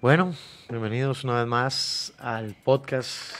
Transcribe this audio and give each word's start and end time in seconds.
Bueno, 0.00 0.32
bienvenidos 0.70 1.24
una 1.24 1.40
vez 1.40 1.46
más 1.46 2.14
al 2.18 2.54
podcast 2.64 3.34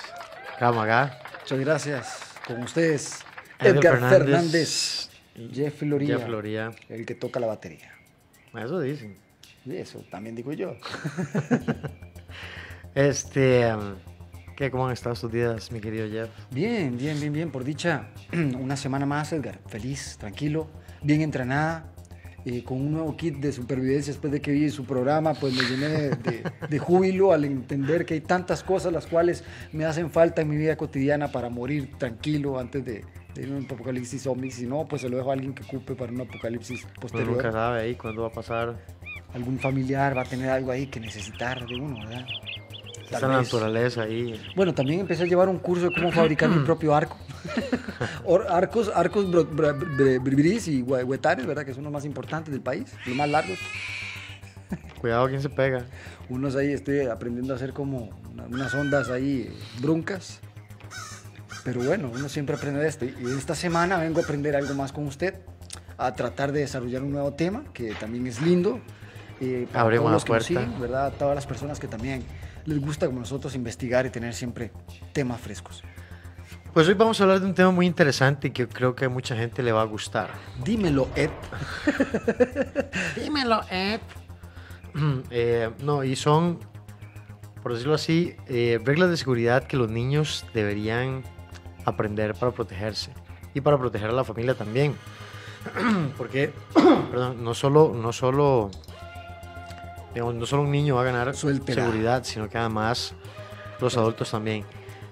Camagá. 0.58 1.18
Muchas 1.40 1.58
gracias. 1.58 2.20
Con 2.46 2.62
ustedes, 2.62 3.20
Edgar 3.58 3.98
Fernández 3.98 4.18
Fernández, 4.18 5.10
Jeff 5.54 5.80
Loría, 5.80 6.18
Jeff 6.18 6.28
Loría. 6.28 6.70
el 6.90 7.06
que 7.06 7.14
toca 7.14 7.40
la 7.40 7.46
batería. 7.46 7.90
Eso 8.54 8.78
dicen. 8.78 9.16
Y 9.64 9.76
eso 9.76 10.04
también 10.10 10.36
digo 10.36 10.52
yo. 10.52 10.76
Este, 12.94 13.72
um, 13.72 13.94
¿qué, 14.56 14.70
¿cómo 14.70 14.86
han 14.86 14.92
estado 14.92 15.14
estos 15.14 15.32
días, 15.32 15.72
mi 15.72 15.80
querido 15.80 16.10
Jeff? 16.10 16.28
Bien, 16.50 16.98
bien, 16.98 17.18
bien, 17.20 17.32
bien. 17.32 17.50
Por 17.50 17.64
dicha, 17.64 18.08
una 18.32 18.76
semana 18.76 19.06
más, 19.06 19.32
Edgar. 19.32 19.60
Feliz, 19.68 20.18
tranquilo, 20.18 20.68
bien 21.00 21.22
entrenada. 21.22 21.90
Eh, 22.44 22.64
con 22.64 22.78
un 22.80 22.92
nuevo 22.92 23.16
kit 23.16 23.36
de 23.36 23.52
supervivencia 23.52 24.12
después 24.12 24.32
de 24.32 24.40
que 24.40 24.50
vi 24.52 24.70
su 24.70 24.84
programa, 24.84 25.34
pues 25.34 25.52
me 25.54 25.62
llené 25.62 25.88
de, 25.88 26.08
de- 26.16 26.42
de 26.68 26.78
júbilo 26.78 27.32
al 27.32 27.44
entender 27.44 28.06
que 28.06 28.14
hay 28.14 28.20
tantas 28.20 28.62
cosas 28.62 28.92
las 28.92 29.06
cuales 29.06 29.44
me 29.72 29.84
hacen 29.84 30.10
falta 30.10 30.42
en 30.42 30.48
mi 30.48 30.56
vida 30.56 30.76
cotidiana 30.76 31.28
para 31.32 31.48
morir 31.50 31.90
tranquilo 31.98 32.58
antes 32.58 32.84
de, 32.84 33.04
de 33.34 33.50
un 33.50 33.64
apocalipsis 33.64 34.22
zombie. 34.22 34.50
Si 34.50 34.66
no, 34.66 34.86
pues 34.86 35.02
se 35.02 35.08
lo 35.08 35.16
dejo 35.16 35.30
a 35.30 35.34
alguien 35.34 35.52
que 35.54 35.62
ocupe 35.64 35.94
para 35.94 36.12
un 36.12 36.20
apocalipsis 36.22 36.84
Uno 36.84 36.94
posterior. 37.00 37.30
nunca 37.32 37.52
sabe 37.52 37.80
ahí 37.82 37.94
cuándo 37.94 38.22
va 38.22 38.28
a 38.28 38.32
pasar. 38.32 38.76
algún 39.34 39.58
familiar 39.58 40.16
va 40.16 40.22
a 40.22 40.24
tener 40.24 40.48
algo 40.50 40.70
ahí 40.72 40.86
que 40.86 40.98
necesitar 41.00 41.66
de 41.66 41.76
uno, 41.76 41.98
¿verdad? 42.00 42.26
Esa 43.18 43.26
vez. 43.28 43.36
naturaleza 43.38 44.02
ahí. 44.02 44.40
Bueno, 44.56 44.72
también 44.74 45.00
empecé 45.00 45.22
a 45.24 45.26
llevar 45.26 45.48
un 45.48 45.58
curso 45.58 45.88
de 45.88 45.94
cómo 45.94 46.12
fabricar 46.12 46.48
mi 46.48 46.58
propio 46.64 46.94
arco. 46.94 47.16
Arcos, 48.50 48.90
arcos 48.94 49.26
bribris 50.22 50.68
y 50.68 50.82
hue- 50.82 51.04
huetares, 51.04 51.46
¿verdad? 51.46 51.64
Que 51.64 51.74
son 51.74 51.84
los 51.84 51.92
más 51.92 52.04
importantes 52.04 52.52
del 52.52 52.60
país, 52.62 52.92
los 53.06 53.16
más 53.16 53.28
largos. 53.28 53.58
Cuidado 55.00 55.28
quién 55.28 55.40
se 55.42 55.48
pega. 55.48 55.84
Unos 56.28 56.54
ahí 56.56 56.72
estoy 56.72 57.00
aprendiendo 57.06 57.52
a 57.54 57.56
hacer 57.56 57.72
como 57.72 58.10
una- 58.32 58.44
unas 58.44 58.74
ondas 58.74 59.08
ahí 59.10 59.50
bruncas. 59.80 60.40
Pero 61.64 61.82
bueno, 61.82 62.10
uno 62.14 62.28
siempre 62.28 62.56
aprende 62.56 62.80
de 62.80 62.88
esto. 62.88 63.04
Y 63.04 63.14
esta 63.36 63.54
semana 63.54 63.98
vengo 63.98 64.20
a 64.20 64.22
aprender 64.22 64.54
algo 64.56 64.74
más 64.74 64.92
con 64.92 65.06
usted, 65.06 65.34
a 65.98 66.14
tratar 66.14 66.52
de 66.52 66.60
desarrollar 66.60 67.02
un 67.02 67.12
nuevo 67.12 67.32
tema 67.34 67.64
que 67.74 67.94
también 67.94 68.26
es 68.26 68.40
lindo. 68.40 68.80
eh, 69.42 69.66
para 69.72 69.82
Abrimos 69.84 70.04
todos 70.04 70.10
la 70.10 70.14
los 70.16 70.24
que 70.24 70.32
nos 70.32 70.46
puerta. 70.46 70.64
siguen, 70.66 70.80
¿verdad? 70.80 71.06
A 71.06 71.10
todas 71.12 71.34
las 71.34 71.46
personas 71.46 71.80
que 71.80 71.88
también 71.88 72.22
les 72.66 72.80
gusta 72.80 73.06
como 73.06 73.20
nosotros 73.20 73.54
investigar 73.54 74.06
y 74.06 74.10
tener 74.10 74.34
siempre 74.34 74.72
temas 75.12 75.40
frescos. 75.40 75.82
Pues 76.72 76.86
hoy 76.86 76.94
vamos 76.94 77.20
a 77.20 77.24
hablar 77.24 77.40
de 77.40 77.46
un 77.46 77.54
tema 77.54 77.72
muy 77.72 77.86
interesante 77.86 78.48
y 78.48 78.50
que 78.52 78.68
creo 78.68 78.94
que 78.94 79.06
a 79.06 79.08
mucha 79.08 79.34
gente 79.34 79.60
le 79.62 79.72
va 79.72 79.82
a 79.82 79.84
gustar. 79.86 80.30
Dímelo, 80.64 81.08
Ed. 81.16 81.30
Dímelo, 83.16 83.60
Ed. 83.70 84.00
Eh, 85.30 85.70
no, 85.84 86.02
y 86.02 86.16
son, 86.16 86.58
por 87.62 87.72
decirlo 87.74 87.94
así, 87.94 88.34
eh, 88.48 88.80
reglas 88.84 89.08
de 89.08 89.16
seguridad 89.16 89.62
que 89.64 89.76
los 89.76 89.88
niños 89.88 90.44
deberían 90.52 91.22
aprender 91.84 92.34
para 92.34 92.50
protegerse 92.50 93.12
y 93.54 93.60
para 93.60 93.78
proteger 93.78 94.10
a 94.10 94.12
la 94.12 94.24
familia 94.24 94.54
también. 94.54 94.96
Porque, 96.18 96.52
perdón, 97.10 97.44
no 97.44 97.54
solo, 97.54 97.92
no 97.94 98.12
solo, 98.12 98.70
digamos, 100.14 100.34
no 100.34 100.46
solo 100.46 100.62
un 100.62 100.70
niño 100.70 100.96
va 100.96 101.02
a 101.02 101.04
ganar 101.04 101.34
Suéltela. 101.34 101.82
seguridad, 101.82 102.24
sino 102.24 102.48
que 102.48 102.58
además 102.58 103.14
los 103.80 103.96
adultos 103.96 104.30
también. 104.30 104.64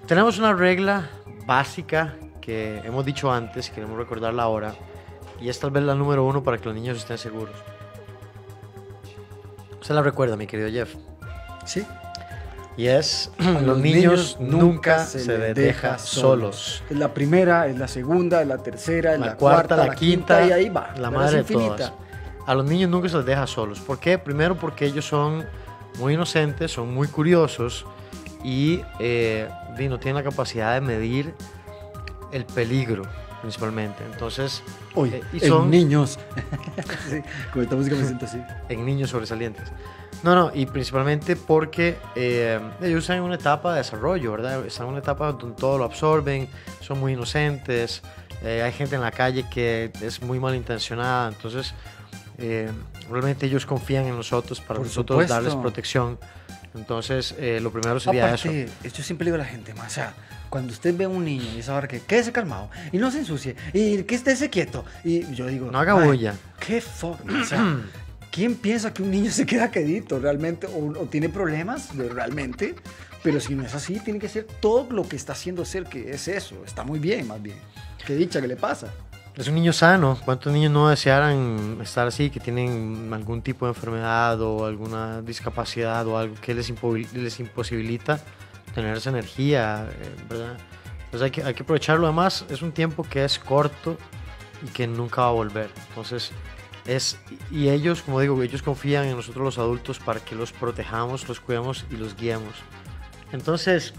Tenemos 0.07 0.39
una 0.39 0.53
regla 0.53 1.11
básica 1.47 2.15
que 2.41 2.79
hemos 2.79 3.05
dicho 3.05 3.31
antes 3.31 3.69
queremos 3.71 3.99
recordarla 3.99 4.43
ahora. 4.43 4.75
Y 5.41 5.49
es 5.49 5.61
tal 5.61 5.71
vez 5.71 5.83
la 5.83 5.95
número 5.95 6.25
uno 6.25 6.43
para 6.43 6.59
que 6.59 6.65
los 6.65 6.75
niños 6.75 6.97
estén 6.97 7.19
seguros. 7.19 7.55
Se 9.81 9.95
la 9.95 10.03
recuerda, 10.03 10.37
mi 10.37 10.47
querido 10.47 10.71
Jeff. 10.71 10.95
Sí. 11.65 11.87
Y 12.77 12.87
es, 12.87 13.31
A 13.39 13.61
los, 13.61 13.79
niños, 13.79 14.39
nunca 14.41 15.05
se, 15.05 15.39
les 15.39 15.55
deja 15.55 15.99
solos. 15.99 16.83
Es 16.89 16.97
la 16.97 17.13
primera, 17.13 17.67
es 17.67 17.79
la 17.79 17.87
segunda, 17.87 18.41
es 18.41 18.49
la 18.49 18.59
tercera, 18.59 19.15
es 19.15 19.21
La, 19.21 19.27
la, 19.27 19.37
cuarta, 19.37 19.77
la, 19.77 19.95
quinta, 19.95 20.47
y 20.47 20.53
ahí 20.53 20.69
va. 20.69 20.95
la 20.97 21.11
madre 21.11 21.43
de 21.43 21.53
todas. 21.53 21.93
A 22.49 22.55
los 22.55 22.65
niños 22.65 22.89
nunca 22.91 23.09
se 23.11 23.17
les 23.19 23.27
deja 23.27 23.47
solos. 23.47 23.79
¿Por 23.79 24.01
qué? 24.01 24.17
Primero 24.19 24.57
porque 24.57 24.87
ellos 24.87 25.05
son 25.05 25.45
muy 25.99 26.15
inocentes, 26.15 26.73
son 26.73 26.95
muy 26.95 27.07
curiosos 27.07 27.85
y, 28.43 28.81
eh, 28.99 29.49
y 29.79 29.87
no 29.89 29.99
tienen 29.99 30.17
la 30.17 30.29
capacidad 30.29 30.73
de 30.75 30.81
medir 30.81 31.35
el 32.33 32.47
peligro, 32.47 33.03
principalmente. 33.43 34.03
Entonces, 34.11 34.63
Hoy, 34.95 35.11
eh, 35.11 35.23
y 35.35 35.43
en 35.45 35.49
son- 35.49 35.71
niños. 35.71 36.19
sí, 37.11 37.21
con 37.53 37.63
esta 37.65 37.77
música 37.77 37.97
me 37.97 38.05
siento 38.05 38.25
así. 38.25 38.41
en 38.71 38.87
niños 38.87 39.11
sobresalientes. 39.11 39.71
No, 40.23 40.35
no, 40.35 40.51
y 40.55 40.65
principalmente 40.65 41.37
porque 41.37 41.97
eh, 42.17 42.59
ellos 42.81 43.01
están 43.05 43.19
en 43.19 43.25
una 43.25 43.35
etapa 43.35 43.73
de 43.73 43.79
desarrollo, 43.79 44.33
¿verdad? 44.33 44.65
Están 44.67 44.87
en 44.87 44.93
una 44.93 45.01
etapa 45.01 45.33
donde 45.33 45.55
todo 45.55 45.77
lo 45.79 45.85
absorben, 45.85 46.49
son 46.81 46.99
muy 46.99 47.13
inocentes, 47.13 48.03
eh, 48.43 48.63
hay 48.63 48.73
gente 48.73 48.97
en 48.97 49.03
la 49.03 49.11
calle 49.13 49.45
que 49.51 49.93
es 50.01 50.23
muy 50.23 50.41
malintencionada, 50.41 51.29
entonces 51.29 51.73
eh, 52.39 52.71
realmente 53.11 53.47
ellos 53.47 53.67
confían 53.67 54.05
en 54.07 54.17
nosotros 54.17 54.61
para 54.61 54.79
Por 54.79 54.87
nosotros 54.87 55.17
supuesto. 55.17 55.35
darles 55.35 55.55
protección. 55.55 56.19
Entonces, 56.75 57.35
eh, 57.39 57.61
lo 57.61 57.71
primero 57.73 57.99
sería 57.99 58.33
eso. 58.35 58.49
Aparte, 58.49 58.69
yo 58.95 59.03
siempre 59.03 59.25
digo 59.25 59.35
a 59.37 59.39
la 59.39 59.45
gente, 59.45 59.75
ma, 59.75 59.87
o 59.87 59.91
sea, 59.91 60.15
cuando 60.51 60.73
usted 60.73 60.97
ve 60.97 61.05
a 61.05 61.09
un 61.09 61.25
niño 61.25 61.45
y 61.59 61.63
sabe 61.63 61.89
que 61.89 62.01
quédese 62.01 62.31
calmado 62.33 62.71
y 62.93 62.99
no 62.99 63.11
se 63.11 63.19
ensucie 63.21 63.57
y 63.73 64.03
que 64.05 64.15
estése 64.15 64.51
quieto. 64.51 64.85
Y 65.05 65.35
yo 65.35 65.47
digo, 65.47 65.71
No 65.71 65.79
haga 65.79 65.95
"Ma, 65.95 66.05
bulla. 66.05 66.35
¿Qué 66.61 66.81
fuck? 66.81 67.19
O 67.41 67.45
sea, 67.45 67.79
¿quién 68.31 68.55
piensa 68.55 68.93
que 68.93 69.03
un 69.03 69.11
niño 69.11 69.31
se 69.31 69.47
queda 69.47 69.71
quedito 69.71 70.19
realmente 70.21 70.67
o, 70.67 70.93
o 71.01 71.07
tiene 71.07 71.29
problemas 71.29 71.97
de- 71.97 72.09
realmente? 72.09 72.77
Pero 73.23 73.41
si 73.41 73.55
no 73.55 73.65
es 73.65 73.75
así, 73.75 73.99
tiene 73.99 74.21
que 74.21 74.29
ser 74.29 74.45
todo 74.45 74.87
lo 74.93 75.09
que 75.09 75.17
está 75.17 75.33
haciendo 75.33 75.65
ser 75.65 75.85
que 75.85 76.11
es 76.11 76.29
eso. 76.29 76.63
Está 76.65 76.85
muy 76.85 76.99
bien, 77.01 77.27
más 77.27 77.43
bien. 77.43 77.57
Qué 78.07 78.15
dicha 78.15 78.41
que 78.41 78.47
le 78.47 78.57
pasa. 78.57 78.93
Es 79.39 79.47
un 79.47 79.55
niño 79.55 79.73
sano. 79.73 80.19
¿Cuántos 80.25 80.53
niños 80.53 80.73
no 80.73 80.89
desearan 80.89 81.79
estar 81.81 82.09
así, 82.09 82.29
que 82.29 82.41
tienen 82.41 83.09
algún 83.15 83.41
tipo 83.41 83.67
de 83.67 83.71
enfermedad 83.71 84.41
o 84.43 84.67
alguna 84.67 85.23
discapacidad 85.23 86.05
o 86.09 86.19
algo 86.19 86.35
que 86.41 86.55
les, 86.55 86.73
les 87.15 87.39
imposibilita 87.39 88.19
tener 88.75 88.97
esa 88.97 89.11
energía, 89.11 89.89
eh, 89.93 90.17
¿verdad? 90.29 90.57
Entonces 91.05 91.23
hay 91.23 91.31
que, 91.31 91.43
hay 91.45 91.55
que 91.55 91.63
aprovecharlo. 91.63 92.09
Además, 92.09 92.47
es 92.51 92.63
un 92.63 92.73
tiempo 92.73 93.05
que 93.05 93.25
es 93.25 93.39
corto 93.39 93.97
y 94.67 94.71
que 94.71 94.89
nunca 94.89 95.23
va 95.23 95.29
a 95.29 95.33
volver. 95.33 95.71
Entonces, 95.91 96.33
es, 96.85 97.17
y 97.53 97.69
ellos, 97.69 98.03
como 98.03 98.19
digo, 98.19 98.43
ellos 98.43 98.61
confían 98.61 99.05
en 99.05 99.15
nosotros 99.15 99.45
los 99.45 99.59
adultos 99.59 100.01
para 100.01 100.19
que 100.19 100.35
los 100.35 100.51
protejamos, 100.51 101.29
los 101.29 101.39
cuidemos 101.39 101.87
y 101.93 101.97
los 101.97 102.17
guiemos. 102.17 102.55
Entonces, 103.31 103.95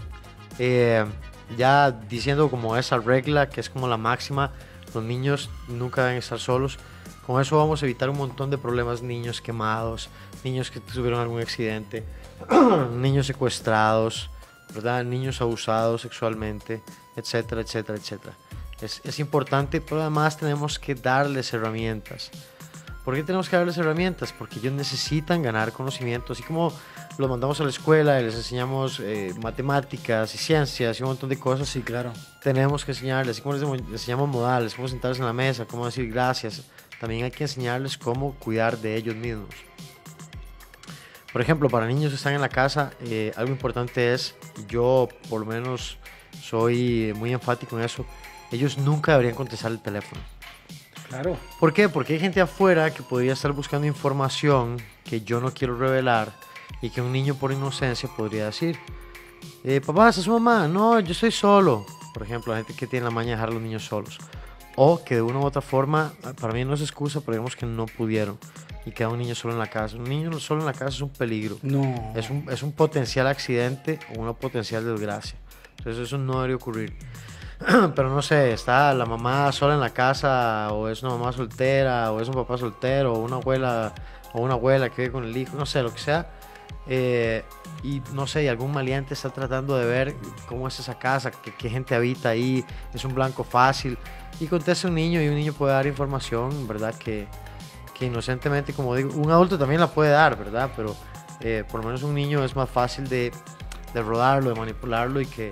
eh, 0.58 1.06
ya 1.56 1.92
diciendo 1.92 2.50
como 2.50 2.76
esa 2.76 2.98
regla, 2.98 3.48
que 3.48 3.62
es 3.62 3.70
como 3.70 3.88
la 3.88 3.96
máxima, 3.96 4.52
los 4.94 5.04
niños 5.04 5.50
nunca 5.68 6.04
deben 6.04 6.18
estar 6.18 6.38
solos. 6.38 6.78
Con 7.26 7.40
eso 7.40 7.56
vamos 7.56 7.82
a 7.82 7.86
evitar 7.86 8.10
un 8.10 8.18
montón 8.18 8.50
de 8.50 8.58
problemas, 8.58 9.02
niños 9.02 9.40
quemados, 9.40 10.08
niños 10.42 10.70
que 10.70 10.80
tuvieron 10.80 11.20
algún 11.20 11.40
accidente, 11.40 12.04
niños 12.96 13.26
secuestrados, 13.26 14.30
¿verdad? 14.74 15.04
niños 15.04 15.40
abusados 15.40 16.02
sexualmente, 16.02 16.82
etcétera, 17.16 17.60
etcétera, 17.60 17.98
etcétera. 17.98 18.34
Es, 18.80 19.00
es 19.04 19.18
importante, 19.18 19.80
pero 19.80 20.00
además 20.00 20.36
tenemos 20.36 20.78
que 20.78 20.94
darles 20.94 21.52
herramientas. 21.52 22.30
¿Por 23.04 23.14
qué 23.14 23.22
tenemos 23.22 23.48
que 23.48 23.56
darles 23.56 23.78
herramientas? 23.78 24.32
Porque 24.32 24.58
ellos 24.58 24.72
necesitan 24.72 25.42
ganar 25.42 25.72
conocimiento, 25.72 26.32
así 26.32 26.42
como 26.42 26.72
los 27.18 27.28
mandamos 27.28 27.60
a 27.60 27.64
la 27.64 27.70
escuela 27.70 28.20
y 28.20 28.24
les 28.24 28.34
enseñamos 28.34 29.00
eh, 29.00 29.34
matemáticas 29.42 30.34
y 30.34 30.38
ciencias 30.38 30.98
y 30.98 31.02
un 31.02 31.10
montón 31.10 31.28
de 31.28 31.38
cosas. 31.38 31.68
Sí, 31.68 31.82
claro. 31.82 32.12
Tenemos 32.42 32.84
que 32.84 32.92
enseñarles, 32.92 33.36
así 33.36 33.42
como 33.42 33.54
les, 33.54 33.62
les 33.82 33.92
enseñamos 33.92 34.28
modales, 34.28 34.74
cómo 34.74 34.88
sentarse 34.88 35.20
en 35.20 35.26
la 35.26 35.32
mesa, 35.32 35.66
cómo 35.66 35.86
decir 35.86 36.10
gracias. 36.10 36.62
También 37.00 37.24
hay 37.24 37.30
que 37.30 37.44
enseñarles 37.44 37.98
cómo 37.98 38.34
cuidar 38.34 38.78
de 38.78 38.96
ellos 38.96 39.16
mismos. 39.16 39.48
Por 41.32 41.40
ejemplo, 41.40 41.68
para 41.68 41.86
niños 41.86 42.10
que 42.10 42.16
están 42.16 42.34
en 42.34 42.40
la 42.40 42.48
casa, 42.48 42.90
eh, 43.02 43.32
algo 43.36 43.52
importante 43.52 44.12
es, 44.12 44.34
yo 44.68 45.08
por 45.28 45.40
lo 45.40 45.46
menos 45.46 45.98
soy 46.42 47.12
muy 47.16 47.32
enfático 47.32 47.78
en 47.78 47.84
eso, 47.84 48.04
ellos 48.50 48.78
nunca 48.78 49.12
deberían 49.12 49.36
contestar 49.36 49.70
el 49.70 49.80
teléfono. 49.80 50.20
Claro. 51.08 51.36
¿Por 51.58 51.72
qué? 51.72 51.88
Porque 51.88 52.14
hay 52.14 52.20
gente 52.20 52.40
afuera 52.40 52.92
que 52.92 53.02
podría 53.02 53.32
estar 53.32 53.52
buscando 53.52 53.86
información 53.86 54.76
que 55.04 55.20
yo 55.20 55.40
no 55.40 55.52
quiero 55.52 55.76
revelar 55.76 56.32
y 56.82 56.90
que 56.90 57.00
un 57.00 57.12
niño 57.12 57.34
por 57.34 57.52
inocencia 57.52 58.08
podría 58.16 58.46
decir. 58.46 58.78
Eh, 59.64 59.80
papá, 59.80 60.08
¿está 60.08 60.22
su 60.22 60.32
mamá? 60.32 60.68
No, 60.68 60.98
yo 61.00 61.12
estoy 61.12 61.30
solo. 61.30 61.86
Por 62.12 62.22
ejemplo, 62.22 62.52
la 62.52 62.58
gente 62.58 62.74
que 62.74 62.86
tiene 62.86 63.04
la 63.04 63.10
maña 63.10 63.30
de 63.30 63.34
dejar 63.36 63.50
a 63.50 63.52
los 63.52 63.62
niños 63.62 63.84
solos. 63.84 64.18
O 64.76 65.02
que 65.04 65.16
de 65.16 65.22
una 65.22 65.38
u 65.40 65.44
otra 65.44 65.62
forma, 65.62 66.12
para 66.40 66.52
mí 66.52 66.64
no 66.64 66.74
es 66.74 66.80
excusa, 66.80 67.20
pero 67.20 67.32
digamos 67.32 67.56
que 67.56 67.66
no 67.66 67.86
pudieron 67.86 68.38
y 68.86 68.92
queda 68.92 69.08
un 69.08 69.18
niño 69.18 69.34
solo 69.34 69.54
en 69.54 69.58
la 69.58 69.68
casa. 69.68 69.96
Un 69.96 70.04
niño 70.04 70.38
solo 70.38 70.60
en 70.60 70.66
la 70.66 70.72
casa 70.72 70.88
es 70.88 71.00
un 71.00 71.10
peligro. 71.10 71.56
No. 71.62 72.12
Es 72.14 72.30
un, 72.30 72.46
es 72.50 72.62
un 72.62 72.72
potencial 72.72 73.26
accidente 73.26 73.98
o 74.14 74.20
una 74.20 74.32
potencial 74.32 74.84
desgracia. 74.84 75.38
Entonces 75.78 76.06
eso 76.06 76.18
no 76.18 76.34
debería 76.34 76.56
ocurrir. 76.56 76.96
Pero 77.94 78.08
no 78.08 78.22
sé, 78.22 78.52
está 78.52 78.94
la 78.94 79.04
mamá 79.04 79.52
sola 79.52 79.74
en 79.74 79.80
la 79.80 79.90
casa, 79.90 80.72
o 80.72 80.88
es 80.88 81.02
una 81.02 81.12
mamá 81.12 81.32
soltera, 81.32 82.10
o 82.12 82.20
es 82.20 82.28
un 82.28 82.34
papá 82.34 82.56
soltero, 82.56 83.14
o 83.14 83.18
una 83.18 83.36
abuela, 83.36 83.94
o 84.32 84.40
una 84.40 84.54
abuela 84.54 84.88
que 84.88 85.02
vive 85.02 85.12
con 85.12 85.24
el 85.24 85.36
hijo, 85.36 85.56
no 85.56 85.66
sé, 85.66 85.82
lo 85.82 85.92
que 85.92 86.00
sea. 86.00 86.30
Eh, 86.90 87.44
y 87.82 88.02
no 88.12 88.26
sé, 88.26 88.50
algún 88.50 88.72
maleante 88.72 89.14
está 89.14 89.30
tratando 89.30 89.78
de 89.78 89.86
ver 89.86 90.16
cómo 90.46 90.68
es 90.68 90.78
esa 90.80 90.98
casa, 90.98 91.30
qué, 91.30 91.54
qué 91.54 91.70
gente 91.70 91.94
habita 91.94 92.30
ahí, 92.30 92.64
es 92.92 93.04
un 93.04 93.14
blanco 93.14 93.44
fácil, 93.44 93.96
y 94.40 94.46
contesta 94.46 94.88
un 94.88 94.94
niño 94.96 95.22
y 95.22 95.28
un 95.28 95.36
niño 95.36 95.52
puede 95.52 95.72
dar 95.72 95.86
información, 95.86 96.66
¿verdad? 96.68 96.94
Que, 96.96 97.26
que 97.98 98.06
inocentemente, 98.06 98.72
como 98.74 98.94
digo, 98.96 99.10
un 99.14 99.30
adulto 99.30 99.56
también 99.58 99.80
la 99.80 99.86
puede 99.88 100.10
dar, 100.10 100.36
¿verdad? 100.36 100.70
Pero 100.76 100.94
eh, 101.40 101.64
por 101.70 101.80
lo 101.80 101.86
menos 101.86 102.02
un 102.02 102.14
niño 102.14 102.44
es 102.44 102.54
más 102.56 102.68
fácil 102.68 103.08
de, 103.08 103.30
de 103.94 104.02
rodarlo, 104.02 104.50
de 104.52 104.58
manipularlo 104.60 105.20
y 105.20 105.26
que 105.26 105.50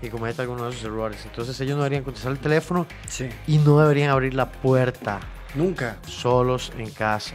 y 0.00 0.08
cometa 0.10 0.42
algunos 0.42 0.62
de 0.66 0.70
esos 0.70 0.84
errores. 0.84 1.24
Entonces 1.26 1.60
ellos 1.60 1.76
no 1.76 1.82
deberían 1.82 2.04
contestar 2.04 2.30
el 2.32 2.38
teléfono 2.38 2.86
Sí. 3.08 3.28
y 3.48 3.58
no 3.58 3.80
deberían 3.80 4.10
abrir 4.10 4.32
la 4.32 4.48
puerta 4.50 5.18
Nunca. 5.56 5.96
solos 6.06 6.72
en 6.78 6.88
casa. 6.90 7.34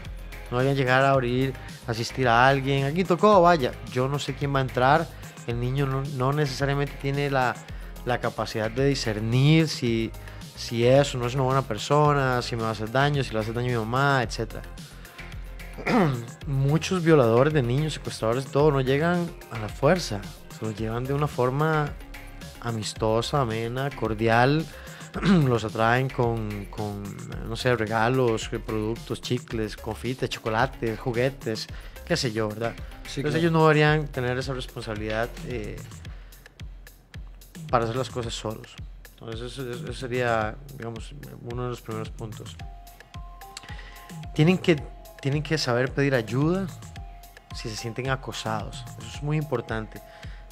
No 0.53 0.59
deberían 0.59 0.77
llegar 0.77 1.03
a 1.03 1.09
abrir, 1.09 1.51
asistir 1.87 2.27
a 2.27 2.47
alguien. 2.47 2.85
Alguien 2.85 3.07
tocó, 3.07 3.41
vaya. 3.41 3.71
Yo 3.91 4.07
no 4.07 4.19
sé 4.19 4.35
quién 4.35 4.53
va 4.53 4.59
a 4.59 4.61
entrar. 4.61 5.07
El 5.47 5.59
niño 5.59 5.87
no, 5.87 6.03
no 6.15 6.31
necesariamente 6.31 6.93
tiene 7.01 7.31
la, 7.31 7.55
capacidad 8.21 8.69
de 8.69 8.85
discernir 8.85 9.67
si, 9.67 10.11
si 10.55 10.85
es 10.85 11.15
o 11.15 11.17
no 11.17 11.25
es 11.25 11.33
una 11.33 11.43
buena 11.43 11.63
persona, 11.63 12.43
si 12.43 12.55
me 12.55 12.61
va 12.61 12.69
a 12.69 12.71
hacer 12.73 12.91
daño, 12.91 13.23
si 13.23 13.29
le 13.29 13.33
va 13.33 13.39
a 13.39 13.41
hacer 13.41 13.55
daño 13.55 13.69
a 13.69 13.71
mi 13.71 13.77
mamá, 13.79 14.21
etc. 14.21 14.57
Muchos 16.45 17.03
violadores 17.03 17.51
de 17.51 17.63
niños, 17.63 17.93
secuestradores, 17.93 18.45
todo, 18.45 18.69
no 18.69 18.81
llegan 18.81 19.27
a 19.49 19.57
la 19.57 19.69
fuerza. 19.69 20.21
Se 20.59 20.63
lo 20.63 20.71
llevan 20.71 21.03
de 21.03 21.15
una 21.15 21.27
forma 21.27 21.93
amistosa, 22.61 23.41
amena, 23.41 23.89
cordial. 23.89 24.63
Los 25.47 25.63
atraen 25.63 26.09
con, 26.09 26.65
con, 26.65 27.03
no 27.47 27.55
sé, 27.55 27.75
regalos, 27.75 28.49
productos, 28.65 29.21
chicles, 29.21 29.77
confites, 29.77 30.29
chocolates, 30.29 30.99
juguetes, 30.99 31.67
qué 32.05 32.17
sé 32.17 32.31
yo, 32.31 32.49
¿verdad? 32.49 32.73
Sí, 33.07 33.19
Entonces 33.19 33.23
claro. 33.23 33.37
ellos 33.37 33.51
no 33.51 33.61
deberían 33.67 34.07
tener 34.07 34.37
esa 34.37 34.53
responsabilidad 34.53 35.29
eh, 35.47 35.75
para 37.69 37.83
hacer 37.85 37.95
las 37.95 38.09
cosas 38.09 38.33
solos. 38.33 38.75
Entonces 39.11 39.51
eso, 39.51 39.69
eso- 39.69 39.83
eso 39.83 39.93
sería, 39.93 40.55
digamos, 40.77 41.13
uno 41.51 41.63
de 41.63 41.69
los 41.69 41.81
primeros 41.81 42.09
puntos. 42.09 42.55
Tienen 44.33 44.57
que, 44.57 44.81
tienen 45.21 45.43
que 45.43 45.57
saber 45.57 45.91
pedir 45.91 46.15
ayuda 46.15 46.67
si 47.55 47.69
se 47.69 47.75
sienten 47.75 48.09
acosados. 48.09 48.83
Eso 48.99 49.07
es 49.17 49.23
muy 49.23 49.37
importante. 49.37 50.01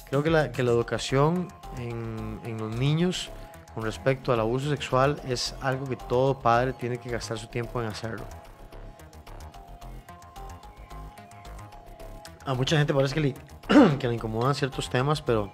Creo 0.08 0.22
que 0.22 0.30
la, 0.30 0.52
que 0.52 0.62
la 0.62 0.70
educación 0.70 1.48
en, 1.78 2.38
en 2.44 2.58
los 2.58 2.74
niños 2.76 3.30
con 3.74 3.84
respecto 3.84 4.32
al 4.32 4.40
abuso 4.40 4.68
sexual 4.68 5.20
es 5.26 5.54
algo 5.60 5.88
que 5.88 5.96
todo 5.96 6.38
padre 6.38 6.72
tiene 6.72 6.98
que 6.98 7.10
gastar 7.10 7.38
su 7.38 7.46
tiempo 7.46 7.80
en 7.80 7.88
hacerlo. 7.88 8.24
A 12.44 12.54
mucha 12.54 12.76
gente 12.76 12.92
parece 12.92 13.14
que 13.14 13.20
le, 13.20 13.34
que 13.98 14.08
le 14.08 14.14
incomodan 14.14 14.54
ciertos 14.54 14.90
temas, 14.90 15.22
pero, 15.22 15.50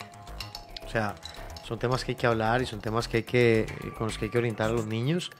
o 0.85 0.89
sea, 0.89 1.15
son 1.63 1.79
temas 1.79 2.03
que 2.05 2.13
hay 2.13 2.17
que 2.17 2.27
hablar 2.27 2.63
y 2.63 2.67
son 2.67 2.81
temas 2.81 3.07
que 3.07 3.19
hay 3.19 3.23
que, 3.25 3.67
con 3.99 4.07
los 4.07 4.19
que 4.19 4.25
hay 4.25 4.31
que 4.31 4.39
orientar 4.39 4.71
a 4.71 4.73
los 4.73 4.87
niños, 4.87 5.31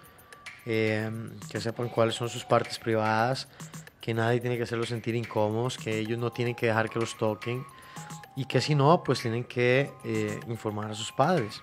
eh, 0.67 1.11
que 1.51 1.61
sepan 1.61 1.89
cuáles 1.89 2.15
son 2.15 2.29
sus 2.29 2.45
partes 2.45 2.79
privadas, 2.79 3.49
que 4.01 4.13
nadie 4.13 4.41
tiene 4.41 4.57
que 4.57 4.65
hacerlos 4.65 4.91
sentir 4.91 5.15
incómodos, 5.15 5.79
que 5.79 5.99
ellos 5.99 6.19
no 6.19 6.31
tienen 6.31 6.55
que 6.55 6.67
dejar 6.67 6.91
que 6.91 7.01
los 7.01 7.17
toquen 7.17 7.65
y 8.37 8.45
que 8.45 8.61
si 8.61 8.75
no, 8.75 9.03
pues 9.03 9.21
tienen 9.21 9.45
que 9.45 9.91
eh, 10.05 10.39
informar 10.49 10.91
a 10.91 10.95
sus 10.95 11.11
padres. 11.11 11.63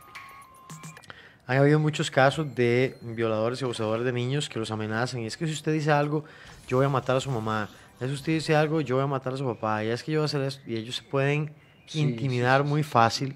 Ha 1.47 1.53
habido 1.57 1.79
muchos 1.79 2.09
casos 2.09 2.55
de 2.55 2.97
violadores 3.01 3.61
y 3.61 3.65
abusadores 3.65 4.03
de 4.05 4.11
niños 4.11 4.49
que 4.49 4.57
los 4.57 4.71
amenazan. 4.71 5.21
Y 5.21 5.27
es 5.27 5.37
que 5.37 5.45
si 5.45 5.53
usted 5.53 5.73
dice 5.73 5.91
algo, 5.91 6.23
yo 6.67 6.77
voy 6.77 6.85
a 6.87 6.89
matar 6.89 7.15
a 7.17 7.19
su 7.19 7.29
mamá. 7.29 7.69
Es 7.99 8.09
usted 8.11 8.33
dice 8.33 8.55
algo, 8.55 8.81
yo 8.81 8.95
voy 8.95 9.03
a 9.03 9.07
matar 9.07 9.33
a 9.33 9.37
su 9.37 9.45
papá. 9.45 9.83
Y 9.83 9.89
es 9.89 10.03
que 10.03 10.11
yo 10.11 10.19
voy 10.19 10.23
a 10.23 10.25
hacer 10.25 10.41
esto. 10.41 10.61
Y 10.67 10.75
ellos 10.75 10.95
se 10.95 11.03
pueden 11.03 11.51
Sí, 11.85 12.01
intimidar 12.01 12.63
muy 12.63 12.81
fácil. 12.81 13.35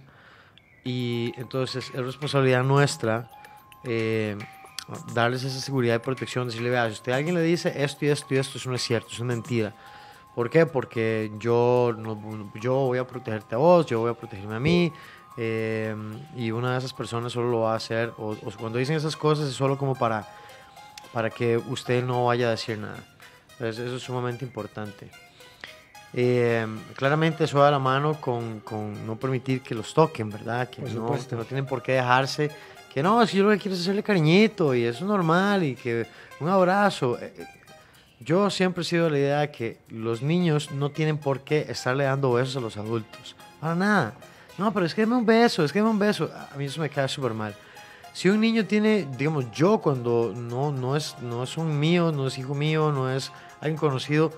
Y 0.84 1.34
entonces 1.38 1.92
es 1.94 2.04
responsabilidad 2.06 2.64
nuestra 2.64 3.30
eh, 3.84 4.36
darles 5.14 5.44
esa 5.44 5.60
seguridad 5.60 5.96
y 5.96 6.00
protección. 6.00 6.48
Decirle, 6.48 6.72
vea, 6.72 6.88
si 6.88 6.94
usted 6.94 7.12
a 7.12 7.18
alguien 7.18 7.36
le 7.36 7.42
dice 7.44 7.72
esto 7.84 8.06
y 8.06 8.10
esto 8.10 8.34
y 8.34 8.38
esto, 8.38 8.58
eso 8.58 8.70
no 8.70 8.76
es 8.76 8.82
cierto, 8.82 9.10
eso 9.12 9.18
es 9.24 9.28
mentira. 9.28 9.76
¿Por 10.34 10.50
qué? 10.50 10.66
Porque 10.66 11.32
yo, 11.38 11.94
no- 11.98 12.52
yo 12.60 12.74
voy 12.74 12.98
a 12.98 13.06
protegerte 13.06 13.54
a 13.56 13.58
vos, 13.60 13.86
yo 13.86 14.00
voy 14.00 14.10
a 14.12 14.14
protegerme 14.16 14.56
a 14.56 14.60
mí. 14.60 14.92
Eh, 15.42 15.96
y 16.36 16.52
una 16.52 16.74
de 16.74 16.80
esas 16.80 16.92
personas 16.92 17.32
solo 17.32 17.50
lo 17.50 17.60
va 17.62 17.74
a 17.74 17.78
hacer, 17.78 18.12
o, 18.18 18.32
o 18.32 18.52
cuando 18.60 18.78
dicen 18.78 18.98
esas 18.98 19.16
cosas 19.16 19.48
es 19.48 19.54
solo 19.54 19.78
como 19.78 19.96
para, 19.96 20.28
para 21.14 21.30
que 21.30 21.56
usted 21.58 22.04
no 22.04 22.26
vaya 22.26 22.48
a 22.48 22.52
decir 22.52 22.78
nada. 22.78 23.00
Entonces, 23.54 23.86
eso 23.86 23.96
es 23.96 24.04
sumamente 24.04 24.44
importante. 24.44 25.10
Eh, 26.14 26.66
claramente 26.96 27.44
eso 27.46 27.60
va 27.60 27.68
de 27.68 27.72
la 27.72 27.80
mano 27.80 28.20
con, 28.20 28.60
con 28.62 29.06
no 29.06 29.16
permitir 29.16 29.62
que 29.62 29.76
los 29.76 29.94
toquen, 29.94 30.30
¿verdad? 30.30 30.70
Que 30.70 30.82
no, 30.82 31.18
que 31.30 31.36
no 31.36 31.46
tienen 31.46 31.66
por 31.66 31.82
qué 31.82 31.94
dejarse. 31.94 32.52
Que 32.94 33.02
no, 33.04 33.26
si 33.28 33.38
yo 33.38 33.44
lo 33.44 33.52
que 33.52 33.60
quiero 33.60 33.76
es 33.76 33.82
hacerle 33.82 34.04
cariñito 34.04 34.74
y 34.74 34.84
eso 34.84 35.00
es 35.00 35.06
normal 35.06 35.64
y 35.64 35.76
que 35.76 36.06
un 36.40 36.50
abrazo. 36.50 37.18
Eh, 37.20 37.34
eh, 37.38 37.46
Yo 38.20 38.50
siempre 38.50 38.82
he 38.82 38.86
sido 38.86 39.06
de 39.06 39.12
la 39.12 39.18
idea 39.20 39.40
de 39.40 39.52
que 39.52 39.78
los 39.90 40.22
niños 40.22 40.72
no 40.72 40.90
tienen 40.90 41.18
por 41.18 41.42
qué 41.42 41.68
estarle 41.70 42.06
dando 42.06 42.34
besos 42.34 42.58
a 42.58 42.60
los 42.60 42.76
adultos. 42.76 43.36
Para 43.62 43.76
nada. 43.76 44.14
No, 44.60 44.74
pero 44.74 44.86
es 44.86 44.94
que 44.94 45.04
dame 45.04 45.16
un 45.16 45.26
beso, 45.26 45.64
es 45.64 45.72
que 45.72 45.80
dame 45.80 45.92
un 45.92 46.00
beso. 46.00 46.30
A 46.54 46.58
mí 46.58 46.66
eso 46.66 46.82
me 46.82 46.90
cae 46.90 47.08
súper 47.08 47.34
mal. 47.34 47.56
Si 48.12 48.28
un 48.28 48.42
niño 48.42 48.66
tiene, 48.66 49.08
digamos, 49.18 49.50
yo 49.52 49.78
cuando 49.78 50.34
no, 50.36 50.74
no, 50.74 50.98
es, 50.98 51.16
no 51.22 51.44
es 51.44 51.58
un 51.58 51.80
mío, 51.80 52.12
no 52.12 52.28
es 52.28 52.38
hijo 52.38 52.54
mío, 52.54 52.92
no 52.92 53.10
es 53.10 53.32
alguien 53.62 53.78
conocido, 53.78 54.34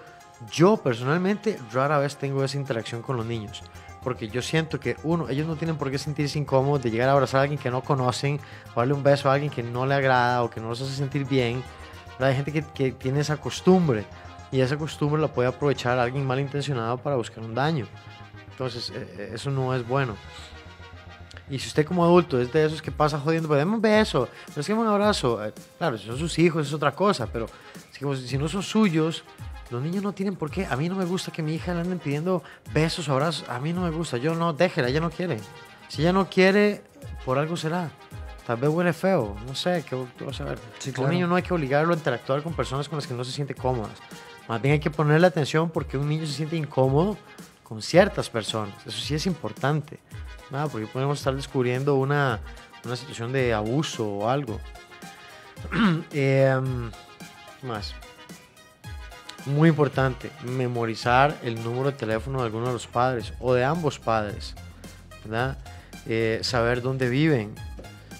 yo 0.51 0.77
personalmente 0.77 1.57
rara 1.73 1.97
vez 1.97 2.18
tengo 2.18 2.44
esa 2.44 2.57
interacción 2.57 3.01
con 3.01 3.18
los 3.18 3.25
niños. 3.25 3.63
Porque 4.03 4.29
yo 4.29 4.44
siento 4.44 4.79
que, 4.79 4.95
uno, 5.01 5.27
ellos 5.27 5.47
no 5.47 5.56
tienen 5.56 5.77
por 5.77 5.89
qué 5.89 5.97
sentirse 5.97 6.38
incómodos 6.38 6.83
de 6.83 6.91
llegar 6.91 7.09
a 7.09 7.13
abrazar 7.13 7.39
a 7.39 7.44
alguien 7.44 7.59
que 7.59 7.71
no 7.71 7.81
conocen, 7.81 8.39
o 8.75 8.79
darle 8.79 8.94
un 8.94 9.01
beso 9.01 9.27
a 9.27 9.33
alguien 9.33 9.50
que 9.51 9.63
no 9.63 9.88
le 9.88 9.95
agrada 9.95 10.44
o 10.44 10.51
que 10.51 10.62
no 10.62 10.69
los 10.69 10.81
hace 10.81 10.94
sentir 10.94 11.25
bien. 11.25 11.63
Hay 12.19 12.35
gente 12.35 12.63
que 12.75 12.91
tiene 12.91 13.21
esa 13.21 13.38
costumbre 13.38 14.06
y 14.51 14.62
esa 14.62 14.77
costumbre 14.77 15.19
la 15.19 15.29
puede 15.29 15.50
aprovechar 15.50 15.97
alguien 15.97 16.27
malintencionado 16.27 17.00
para 17.00 17.15
buscar 17.15 17.44
un 17.44 17.56
daño. 17.56 17.88
Entonces, 18.61 18.91
eh, 18.91 19.15
eh, 19.17 19.31
eso 19.33 19.49
no 19.49 19.73
es 19.73 19.87
bueno. 19.87 20.15
Y 21.49 21.57
si 21.57 21.67
usted 21.67 21.83
como 21.83 22.05
adulto 22.05 22.39
es 22.39 22.53
de 22.53 22.63
esos 22.63 22.79
que 22.79 22.91
pasa 22.91 23.19
jodiendo, 23.19 23.47
pues 23.47 23.57
dame 23.57 23.73
un 23.73 23.81
beso, 23.81 24.29
pero 24.49 24.61
es 24.61 24.67
que 24.67 24.73
un 24.73 24.85
abrazo. 24.85 25.43
Eh, 25.43 25.51
Claro, 25.79 25.97
si 25.97 26.05
son 26.05 26.19
sus 26.19 26.37
hijos 26.37 26.67
es 26.67 26.71
otra 26.71 26.91
cosa, 26.91 27.25
pero 27.25 27.47
si, 27.91 28.37
no 28.37 28.47
son 28.47 28.61
suyos, 28.61 29.23
los 29.71 29.81
niños 29.81 30.03
no 30.03 30.13
tienen 30.13 30.35
por 30.35 30.51
qué. 30.51 30.68
A 30.68 30.75
mí 30.75 30.89
no 30.89 30.95
me 30.95 31.06
gusta 31.06 31.31
que 31.31 31.41
mi 31.41 31.56
hija 31.56 31.73
le 31.73 31.81
anden 31.81 31.97
pidiendo 31.97 32.44
besos 32.71 33.09
o 33.09 33.13
abrazos. 33.13 33.49
A 33.49 33.59
mí 33.59 33.73
no 33.73 33.81
me 33.81 33.89
gusta. 33.89 34.18
Yo 34.18 34.35
no, 34.35 34.53
déjela, 34.53 34.89
ella 34.89 35.01
no 35.01 35.09
quiere. 35.09 35.39
Si 35.87 36.03
ella 36.03 36.13
no 36.13 36.30
quiere, 36.30 36.83
por 37.25 37.39
algo 37.39 37.57
será. 37.57 37.89
Tal 38.45 38.57
vez 38.57 38.69
huele 38.69 38.94
feo, 38.94 39.35
no 39.47 39.56
sé, 39.56 39.83
¿qué 39.89 39.97
tú 40.19 40.25
vas 40.25 40.39
a 40.39 40.44
ver? 40.44 40.59
Sí, 40.77 40.91
A 40.91 40.94
claro. 40.94 41.09
Un 41.09 41.15
niño 41.15 41.27
no 41.27 41.35
hay 41.35 41.41
que 41.41 41.53
obligarlo 41.53 41.95
a 41.95 41.97
interactuar 41.97 42.44
con 42.44 42.53
personas 42.53 42.87
con 42.87 42.97
las 42.99 43.07
que 43.07 43.15
no 43.15 43.23
se 43.23 43.31
siente 43.31 43.56
cómodas. 43.56 43.97
Más 44.47 44.61
bien 44.61 44.73
hay 44.73 44.80
que 44.80 44.91
ponerle 44.91 45.25
atención 45.25 45.71
porque 45.71 45.97
un 45.97 46.07
niño 46.07 46.27
se 46.27 46.33
siente 46.33 46.56
incómodo 46.56 47.18
con 47.71 47.81
ciertas 47.81 48.30
personas. 48.30 48.75
Eso 48.85 48.99
sí 48.99 49.16
es 49.16 49.25
importante. 49.25 49.97
Nada, 50.49 50.68
porque 50.68 50.87
podemos 50.87 51.19
estar 51.19 51.33
descubriendo 51.33 51.95
una, 51.95 52.42
una 52.83 52.97
situación 52.97 53.31
de 53.31 53.54
abuso 53.54 54.06
o 54.06 54.30
algo. 54.30 54.59
¿qué 56.11 56.54
más? 57.63 57.95
Muy 59.45 59.69
importante, 59.69 60.30
memorizar 60.44 61.37
el 61.44 61.63
número 61.63 61.92
de 61.92 61.97
teléfono 61.97 62.40
de 62.40 62.47
alguno 62.47 62.68
de 62.68 62.73
los 62.73 62.87
padres 62.87 63.31
o 63.40 63.54
de 63.54 63.63
ambos 63.63 63.99
padres. 63.99 64.54
¿verdad? 65.23 65.57
Eh, 66.07 66.42
saber 66.44 66.81
dónde 66.81 67.07
viven, 67.07 67.56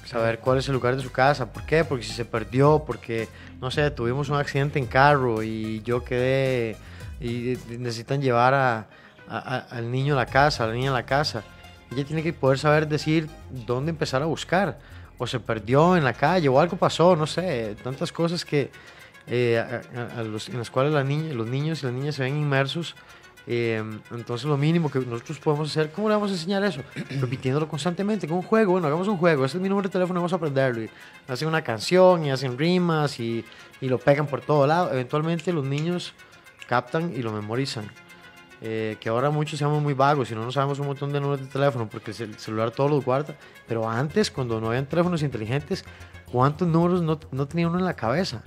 saber 0.06 0.40
cuál 0.40 0.60
es 0.60 0.68
el 0.70 0.76
lugar 0.76 0.96
de 0.96 1.04
su 1.04 1.12
casa. 1.12 1.52
¿Por 1.52 1.66
qué? 1.66 1.84
Porque 1.84 2.06
si 2.06 2.14
se 2.14 2.24
perdió, 2.24 2.86
porque, 2.88 3.28
no 3.60 3.70
sé, 3.70 3.92
tuvimos 3.92 4.30
un 4.30 4.38
accidente 4.38 4.80
en 4.80 4.86
carro 4.86 5.44
y 5.44 5.82
yo 5.82 6.06
quedé 6.06 6.78
y 7.20 7.58
necesitan 7.68 8.22
llevar 8.22 8.54
a- 8.54 8.88
a- 9.28 9.38
a- 9.38 9.58
al 9.78 9.92
niño 9.92 10.14
a 10.14 10.18
la 10.18 10.26
casa, 10.26 10.64
a 10.64 10.68
la 10.68 10.74
niña 10.74 10.92
a 10.92 10.94
la 10.94 11.06
casa. 11.06 11.44
Ella 11.92 12.06
tiene 12.06 12.24
que 12.24 12.34
poder 12.34 12.58
saber 12.60 12.88
decir 12.88 13.30
dónde 13.50 13.90
empezar 13.92 14.22
a 14.22 14.26
buscar. 14.26 14.80
O 15.18 15.28
se 15.28 15.40
perdió 15.40 15.96
en 15.98 16.04
la 16.04 16.14
calle 16.14 16.50
o 16.50 16.60
algo 16.60 16.78
pasó, 16.78 17.16
no 17.16 17.28
sé, 17.28 17.76
tantas 17.84 18.12
cosas 18.12 18.44
que 18.46 18.72
eh, 19.28 19.60
a 20.18 20.24
los- 20.24 20.50
en 20.50 20.58
las 20.58 20.72
cuales 20.72 20.92
la 20.94 21.04
niña, 21.04 21.32
los 21.34 21.48
niños 21.48 21.84
y 21.84 21.86
las 21.86 21.94
niñas 21.94 22.16
se 22.16 22.24
ven 22.24 22.38
inmersos. 22.38 22.96
Eh, 23.48 23.84
entonces 24.12 24.46
lo 24.48 24.58
mínimo 24.58 24.90
que 24.92 25.00
nosotros 25.00 25.40
podemos 25.40 25.70
hacer, 25.70 25.92
¿cómo 25.92 26.10
le 26.10 26.16
vamos 26.16 26.32
a 26.32 26.34
enseñar 26.34 26.64
eso? 26.64 26.82
Repitiéndolo 27.22 27.68
constantemente 27.68 28.28
con 28.28 28.38
un 28.38 28.44
juego. 28.44 28.74
Bueno, 28.74 28.88
hagamos 28.88 29.08
un 29.08 29.18
juego. 29.18 29.46
Este 29.46 29.58
es 29.58 29.62
mi 29.62 29.70
número 29.70 29.88
de 29.90 29.94
teléfono, 29.94 30.20
vamos 30.20 30.34
a 30.34 30.38
aprenderlo. 30.38 30.84
Y 30.84 30.90
hacen 31.28 31.48
una 31.48 31.62
canción 31.64 32.26
y 32.26 32.32
hacen 32.32 32.58
rimas 32.58 33.20
y, 33.20 33.46
y 33.80 33.90
lo 33.90 34.00
pegan 34.00 34.26
por 34.28 34.42
todo 34.42 34.66
lado. 34.66 34.92
Eventualmente 34.92 35.54
los 35.54 35.66
niños 35.66 36.14
captan 36.68 37.14
y 37.16 37.22
lo 37.22 37.32
memorizan. 37.32 37.86
Eh, 38.64 38.98
que 39.00 39.10
ahora 39.10 39.32
muchos 39.32 39.58
seamos 39.58 39.82
muy 39.82 39.96
vagos 39.96 40.30
y 40.30 40.36
no 40.36 40.46
nos 40.46 40.54
sabemos 40.54 40.78
un 40.78 40.86
montón 40.86 41.12
de 41.12 41.20
números 41.20 41.42
de 41.42 41.48
teléfono 41.48 41.90
porque 41.90 42.12
el 42.12 42.38
celular 42.38 42.70
todo 42.70 42.90
los 42.90 43.04
guarda. 43.04 43.36
Pero 43.68 43.90
antes, 43.90 44.30
cuando 44.30 44.62
no 44.62 44.68
habían 44.68 44.86
teléfonos 44.86 45.24
inteligentes, 45.24 45.84
¿cuántos 46.32 46.68
números 46.68 47.02
no, 47.02 47.20
no 47.32 47.48
tenía 47.48 47.68
uno 47.68 47.80
en 47.80 47.86
la 47.86 47.96
cabeza? 47.96 48.44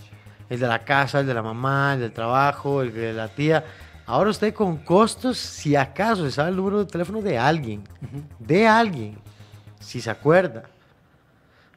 El 0.48 0.60
de 0.60 0.68
la 0.68 0.84
casa, 0.84 1.20
el 1.20 1.26
de 1.26 1.34
la 1.34 1.42
mamá, 1.42 1.94
el 1.94 2.00
del 2.00 2.12
trabajo, 2.12 2.82
el 2.82 2.94
de 2.94 3.12
la 3.12 3.26
tía. 3.28 3.64
Ahora 4.06 4.30
usted 4.30 4.54
con 4.54 4.76
costos, 4.76 5.38
si 5.38 5.74
acaso 5.74 6.24
se 6.24 6.30
sabe 6.30 6.50
el 6.50 6.56
número 6.56 6.78
de 6.78 6.84
teléfono 6.84 7.20
de 7.20 7.36
alguien, 7.36 7.82
de 8.38 8.68
alguien, 8.68 9.18
si 9.80 10.00
se 10.00 10.10
acuerda. 10.10 10.64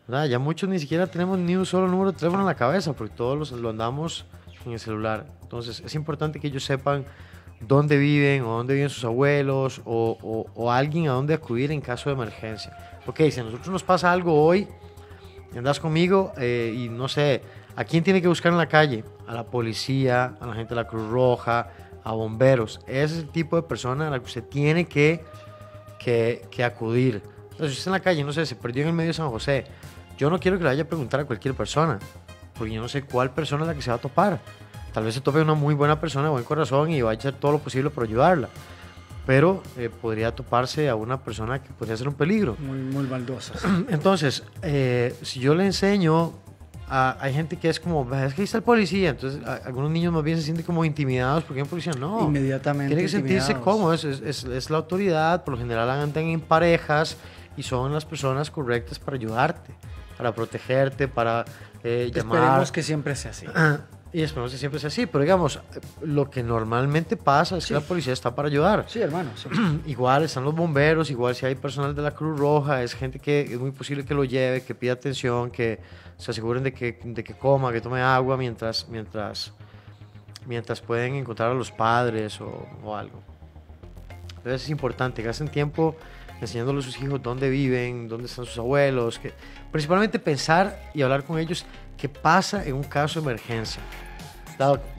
¿verdad? 0.08 0.25
Ya 0.25 0.38
muchos 0.38 0.70
ni 0.70 0.77
siquiera 0.77 1.08
tenemos 1.08 1.39
ni 1.39 1.56
un 1.56 1.65
solo 1.65 1.88
número 1.88 2.12
de 2.12 2.17
teléfono 2.17 2.44
en 2.44 2.48
la 2.48 2.56
cabeza, 2.56 2.94
porque 2.94 3.15
todos 3.15 3.38
los, 3.38 3.51
lo 3.53 3.70
andamos 3.70 4.25
en 4.65 4.74
el 4.74 4.79
celular. 4.79 5.25
Entonces 5.41 5.82
es 5.84 5.96
importante 5.96 6.39
que 6.39 6.48
ellos 6.48 6.63
sepan 6.63 7.06
dónde 7.59 7.97
viven 7.97 8.43
o 8.43 8.57
dónde 8.57 8.73
viven 8.75 8.89
sus 8.89 9.03
abuelos 9.05 9.81
o, 9.85 10.17
o- 10.21 10.45
o 10.55 10.71
alguien 10.71 11.07
a 11.07 11.13
dónde 11.13 11.33
acudir 11.33 11.71
en 11.71 11.81
caso 11.81 12.09
de 12.09 12.15
emergencia. 12.15 12.75
Ok, 13.07 13.21
si 13.31 13.39
a 13.39 13.43
nosotros 13.43 13.69
nos 13.69 13.83
pasa 13.83 14.11
algo 14.11 14.43
hoy, 14.43 14.67
andas 15.55 15.79
conmigo 15.79 16.33
eh, 16.37 16.73
y 16.77 16.89
no 16.89 17.07
sé, 17.07 17.41
¿a 17.75 17.83
quién 17.83 18.03
tiene 18.03 18.21
que 18.21 18.27
buscar 18.27 18.51
en 18.51 18.57
la 18.57 18.67
calle? 18.67 19.03
A 19.27 19.33
la 19.33 19.43
policía, 19.45 20.35
a 20.39 20.45
la 20.45 20.53
gente 20.53 20.69
de 20.69 20.81
la 20.81 20.87
Cruz 20.87 21.09
Roja, 21.09 21.69
a 22.03 22.11
bomberos. 22.11 22.79
Ese 22.87 23.03
es 23.05 23.11
el 23.23 23.29
tipo 23.29 23.55
de 23.55 23.63
persona 23.63 24.07
a 24.07 24.11
la 24.11 24.19
que 24.19 24.25
usted 24.25 24.43
tiene 24.43 24.85
que, 24.85 25.23
que, 25.99 26.45
que 26.51 26.63
acudir. 26.63 27.21
Entonces, 27.51 27.71
si 27.73 27.79
usted 27.79 27.87
en 27.89 27.93
la 27.93 27.99
calle, 28.01 28.23
no 28.23 28.31
sé, 28.33 28.45
se 28.45 28.55
perdió 28.55 28.83
en 28.83 28.89
el 28.89 28.93
medio 28.93 29.09
de 29.09 29.13
San 29.13 29.29
José, 29.29 29.65
yo 30.17 30.29
no 30.29 30.39
quiero 30.39 30.57
que 30.57 30.63
le 30.63 30.69
vaya 30.69 30.83
a 30.83 30.87
preguntar 30.87 31.21
a 31.21 31.25
cualquier 31.25 31.53
persona, 31.55 31.97
porque 32.55 32.73
yo 32.73 32.81
no 32.81 32.87
sé 32.87 33.01
cuál 33.03 33.31
persona 33.31 33.63
es 33.63 33.67
la 33.67 33.73
que 33.73 33.81
se 33.81 33.89
va 33.89 33.95
a 33.97 33.99
topar. 33.99 34.39
Tal 34.98 35.04
vez 35.04 35.13
se 35.13 35.22
tope 35.22 35.39
una 35.39 35.54
muy 35.54 35.75
buena 35.75 36.00
persona, 36.01 36.32
buen 36.32 36.44
corazón 36.44 36.89
y 36.89 37.04
va 37.04 37.12
a 37.12 37.13
hacer 37.13 37.32
todo 37.36 37.51
lo 37.51 37.60
posible 37.60 37.92
por 37.92 38.04
ayudarla. 38.06 38.50
Pero 39.27 39.62
eh, 39.77 39.92
podría 39.92 40.34
toparse 40.34 40.89
a 40.89 40.96
una 40.96 41.22
persona 41.22 41.62
que 41.62 41.70
podría 41.70 41.96
ser 41.96 42.08
un 42.08 42.16
peligro. 42.16 42.56
Muy, 42.58 42.80
muy 42.80 43.06
baldosas. 43.06 43.63
Entonces, 43.89 44.42
eh, 44.63 45.16
si 45.22 45.39
yo 45.39 45.54
le 45.54 45.68
enseño, 45.68 46.34
a, 46.89 47.16
hay 47.20 47.32
gente 47.32 47.58
que 47.58 47.70
es 47.70 47.80
como, 47.80 48.06
"Ve, 48.06 48.25
es 48.25 48.34
que 48.34 48.42
ahí 48.42 48.46
está 48.46 48.58
el 48.58 48.63
policía, 48.63 49.10
entonces 49.12 49.39
a- 49.46 49.60
algunos 49.68 49.92
niños 49.92 50.12
más 50.12 50.24
bien 50.24 50.38
se 50.38 50.42
sienten 50.44 50.66
como 50.66 50.84
intimidados 50.84 51.44
porque 51.44 51.60
hay 51.60 51.63
un 51.66 51.70
policía. 51.70 51.94
No, 51.94 52.22
Inmediatamente 52.24 52.88
tiene 52.96 53.04
que 53.04 53.08
sentirse 53.08 53.51
intimidados. 53.51 53.63
cómodo, 53.63 53.94
es, 53.94 54.04
es- 54.04 54.22
es- 54.22 54.44
es 54.46 54.70
la 54.72 54.77
autoridad, 54.77 55.44
por 55.44 55.54
lo 55.54 55.60
general 55.60 55.92
andan 55.92 56.24
en 56.24 56.42
parejas 56.42 57.18
y 57.56 57.62
son 57.62 57.94
las 57.94 58.04
personas 58.04 58.50
correctas 58.50 58.98
para 58.98 59.16
ayudarte, 59.16 59.75
para 60.18 60.34
protegerte, 60.34 61.08
para 61.08 61.46
eh, 61.84 62.10
llamar. 62.12 62.38
Esperemos 62.39 62.72
que 62.72 62.82
siempre 62.82 63.16
sea 63.16 63.30
así. 63.30 63.46
Y 64.17 64.24
esperemos 64.24 64.51
que 64.51 64.57
siempre 64.57 64.79
sea 64.79 64.88
así, 64.88 65.05
pero 65.05 65.21
digamos, 65.21 65.59
lo 66.01 66.27
que 66.27 66.41
normalmente 66.41 67.15
pasa 67.17 67.57
es 67.57 67.65
Sí. 67.65 67.67
que 67.67 67.74
la 67.75 67.81
policía 67.81 68.13
está 68.13 68.33
para 68.33 68.47
ayudar. 68.47 68.86
Sí, 68.88 69.00
hermano. 69.00 69.29
sí. 69.36 69.47
Igual 69.86 70.24
están 70.24 70.43
los 70.43 70.55
bomberos, 70.55 71.12
igual 71.12 71.36
si 71.36 71.45
hay 71.45 71.53
personal 71.53 71.93
de 71.93 72.01
la 72.01 72.09
Cruz 72.09 72.39
Roja, 72.39 72.81
es 72.81 72.95
gente 72.95 73.19
que 73.19 73.41
es 73.41 73.59
muy 73.59 73.69
posible 73.69 74.03
que 74.05 74.15
lo 74.15 74.24
lleve, 74.24 74.63
que 74.63 74.74
pida 74.74 74.93
atención, 74.93 75.51
que 75.51 75.79
se 76.17 76.31
aseguren 76.31 76.63
de 76.63 76.74
que, 76.74 77.00
de 77.03 77.24
que 77.24 77.36
coma, 77.36 77.71
que 77.71 77.79
tome 77.79 78.01
agua 78.01 78.38
mientras, 78.38 78.88
mientras, 78.89 79.53
mientras 80.47 80.81
pueden 80.81 81.13
encontrar 81.13 81.51
a 81.51 81.53
los 81.53 81.69
padres 81.69 82.41
o, 82.41 82.65
o 82.83 82.95
algo. 82.95 83.21
Entonces 84.38 84.63
es 84.63 84.69
importante, 84.71 85.21
gasten 85.21 85.47
tiempo 85.47 85.95
enseñándole 86.41 86.79
a 86.79 86.81
sus 86.81 87.00
hijos 87.00 87.21
dónde 87.21 87.51
viven, 87.51 88.07
dónde 88.07 88.25
están 88.25 88.45
sus 88.45 88.57
abuelos, 88.57 89.19
que, 89.19 89.31
principalmente 89.71 90.17
pensar 90.17 90.89
y 90.95 91.03
hablar 91.03 91.24
con 91.24 91.38
ellos 91.38 91.65
qué 91.97 92.09
pasa 92.09 92.65
en 92.65 92.74
un 92.74 92.83
caso 92.83 93.19
de 93.21 93.25
emergencia. 93.27 93.81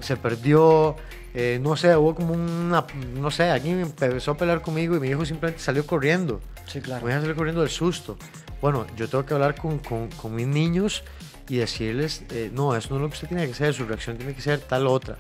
Se 0.00 0.16
perdió, 0.16 0.96
eh, 1.34 1.58
no 1.62 1.76
sé, 1.76 1.96
hubo 1.96 2.14
como 2.14 2.32
una, 2.34 2.84
no 3.14 3.30
sé, 3.30 3.44
alguien 3.50 3.80
empezó 3.80 4.32
a 4.32 4.36
pelear 4.36 4.62
conmigo 4.62 4.96
y 4.96 5.00
mi 5.00 5.08
hijo 5.08 5.24
simplemente 5.24 5.62
salió 5.62 5.84
corriendo. 5.86 6.40
Sí, 6.66 6.80
claro. 6.80 7.02
Voy 7.02 7.12
a 7.12 7.20
salir 7.20 7.34
corriendo 7.34 7.60
del 7.62 7.70
susto. 7.70 8.16
Bueno, 8.60 8.86
yo 8.96 9.08
tengo 9.08 9.24
que 9.24 9.34
hablar 9.34 9.54
con, 9.54 9.78
con- 9.78 10.08
con 10.10 10.34
mis 10.34 10.46
niños 10.46 11.02
y 11.48 11.56
decirles, 11.56 12.24
eh, 12.30 12.50
no, 12.52 12.76
eso 12.76 12.88
no 12.90 12.96
es 12.96 13.02
lo 13.02 13.08
que 13.08 13.14
usted 13.14 13.28
tiene 13.28 13.46
que 13.46 13.52
hacer, 13.52 13.72
su 13.72 13.84
reacción 13.86 14.16
tiene 14.18 14.34
que 14.34 14.42
ser 14.42 14.60
tal 14.60 14.86
otra. 14.86 15.16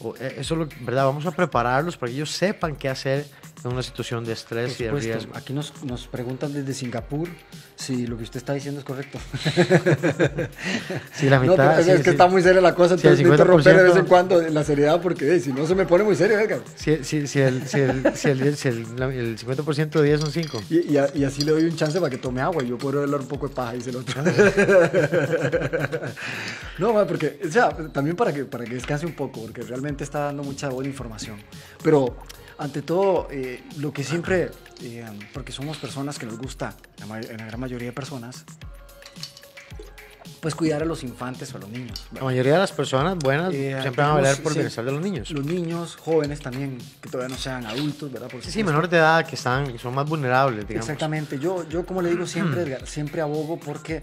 O, 0.00 0.14
eh, 0.16 0.36
eso 0.38 0.54
es 0.54 0.58
lo 0.60 0.68
que, 0.68 0.76
¿verdad? 0.84 1.04
Vamos 1.06 1.24
a 1.26 1.30
prepararlos 1.30 1.96
para 1.96 2.10
que 2.10 2.16
ellos 2.16 2.30
sepan 2.30 2.76
qué 2.76 2.88
hacer 2.88 3.26
en 3.64 3.72
una 3.72 3.82
situación 3.82 4.24
de 4.24 4.30
Por 4.30 4.38
estrés 4.38 4.80
y 4.80 4.84
de 4.84 4.90
riesgo. 4.92 5.32
Aquí 5.34 5.52
nos, 5.52 5.72
nos 5.84 6.06
preguntan 6.06 6.52
desde 6.52 6.72
Singapur 6.72 7.28
si 7.76 8.06
lo 8.06 8.16
que 8.16 8.22
usted 8.24 8.38
está 8.38 8.54
diciendo 8.54 8.80
es 8.80 8.86
correcto. 8.86 9.18
Sí, 11.14 11.28
la 11.28 11.36
No, 11.38 11.52
mitad. 11.52 11.56
pero 11.76 11.80
es 11.80 11.86
sí, 11.86 11.92
que 11.98 12.02
sí. 12.04 12.10
está 12.10 12.26
muy 12.26 12.42
seria 12.42 12.60
la 12.60 12.74
cosa, 12.74 12.96
Sí, 12.96 13.06
entonces 13.06 13.26
necesito 13.26 13.44
romper 13.44 13.76
de 13.76 13.82
vez 13.82 13.92
50%. 13.94 13.98
en 13.98 14.04
cuando 14.06 14.40
la 14.42 14.64
seriedad 14.64 15.00
porque 15.02 15.34
eh, 15.36 15.40
si 15.40 15.52
no 15.52 15.66
se 15.66 15.74
me 15.74 15.84
pone 15.86 16.04
muy 16.04 16.16
serio, 16.16 16.38
Edgar. 16.38 16.60
Si, 16.74 17.04
si- 17.04 17.26
si 17.26 17.40
el, 17.40 17.66
si 17.68 17.78
el- 17.80 18.16
si 18.16 18.28
el- 18.28 18.56
si 18.56 18.68
el- 18.68 18.96
la- 18.96 19.06
el 19.14 19.36
50% 19.38 20.00
de 20.00 20.06
10 20.06 20.20
son 20.20 20.32
5. 20.32 20.62
Y, 20.70 20.92
y 20.92 20.96
a- 20.96 21.10
y 21.14 21.24
así 21.24 21.42
le 21.42 21.52
doy 21.52 21.64
un 21.64 21.76
chance 21.76 21.98
para 22.00 22.10
que 22.10 22.18
tome 22.18 22.40
agua 22.40 22.62
y 22.62 22.68
yo 22.68 22.78
puedo 22.78 23.02
hablar 23.02 23.20
un 23.20 23.28
poco 23.28 23.48
de 23.48 23.54
paja, 23.54 23.72
dice 23.74 23.90
el 23.90 23.96
otro. 23.96 24.22
no, 26.78 26.92
ma, 26.92 27.06
porque, 27.06 27.40
o 27.46 27.50
sea, 27.50 27.70
también 27.92 28.16
para 28.16 28.32
que, 28.32 28.44
para 28.44 28.64
que 28.64 28.74
descanse 28.74 29.06
un 29.06 29.14
poco, 29.14 29.42
porque 29.42 29.62
realmente 29.62 30.04
está 30.04 30.20
dando 30.20 30.42
mucha 30.42 30.68
buena 30.68 30.88
información. 30.88 31.36
Pero, 31.82 32.16
ante 32.60 32.82
todo, 32.82 33.26
eh, 33.30 33.62
lo 33.78 33.92
que 33.92 34.04
siempre, 34.04 34.50
eh, 34.82 35.04
porque 35.32 35.50
somos 35.50 35.78
personas 35.78 36.18
que 36.18 36.26
nos 36.26 36.38
gusta, 36.38 36.74
la, 36.98 37.06
la 37.06 37.46
gran 37.46 37.58
mayoría 37.58 37.88
de 37.88 37.92
personas, 37.92 38.44
pues 40.40 40.54
cuidar 40.54 40.82
a 40.82 40.84
los 40.84 41.02
infantes 41.02 41.52
o 41.54 41.56
a 41.56 41.60
los 41.60 41.70
niños. 41.70 42.06
La 42.12 42.22
mayoría 42.22 42.52
de 42.52 42.58
las 42.58 42.72
personas 42.72 43.16
buenas 43.18 43.52
Eh, 43.52 43.76
siempre 43.80 44.02
van 44.02 44.12
a 44.12 44.14
velar 44.16 44.36
por 44.38 44.52
el 44.52 44.58
bienestar 44.58 44.84
de 44.84 44.92
los 44.92 45.02
niños. 45.02 45.30
Los 45.30 45.44
niños, 45.44 45.96
jóvenes 45.96 46.40
también, 46.40 46.78
que 47.00 47.08
todavía 47.08 47.34
no 47.34 47.40
sean 47.40 47.64
adultos, 47.66 48.12
¿verdad? 48.12 48.28
Sí, 48.42 48.50
sí, 48.50 48.62
menores 48.62 48.90
de 48.90 48.98
edad 48.98 49.26
que 49.26 49.36
están, 49.36 49.78
son 49.78 49.94
más 49.94 50.06
vulnerables, 50.08 50.68
digamos. 50.68 50.86
Exactamente. 50.86 51.38
Yo, 51.38 51.68
yo 51.68 51.84
como 51.86 52.02
le 52.02 52.10
digo 52.10 52.26
siempre, 52.26 52.62
Edgar, 52.62 52.86
siempre 52.86 53.22
abogo 53.22 53.58
porque 53.58 54.02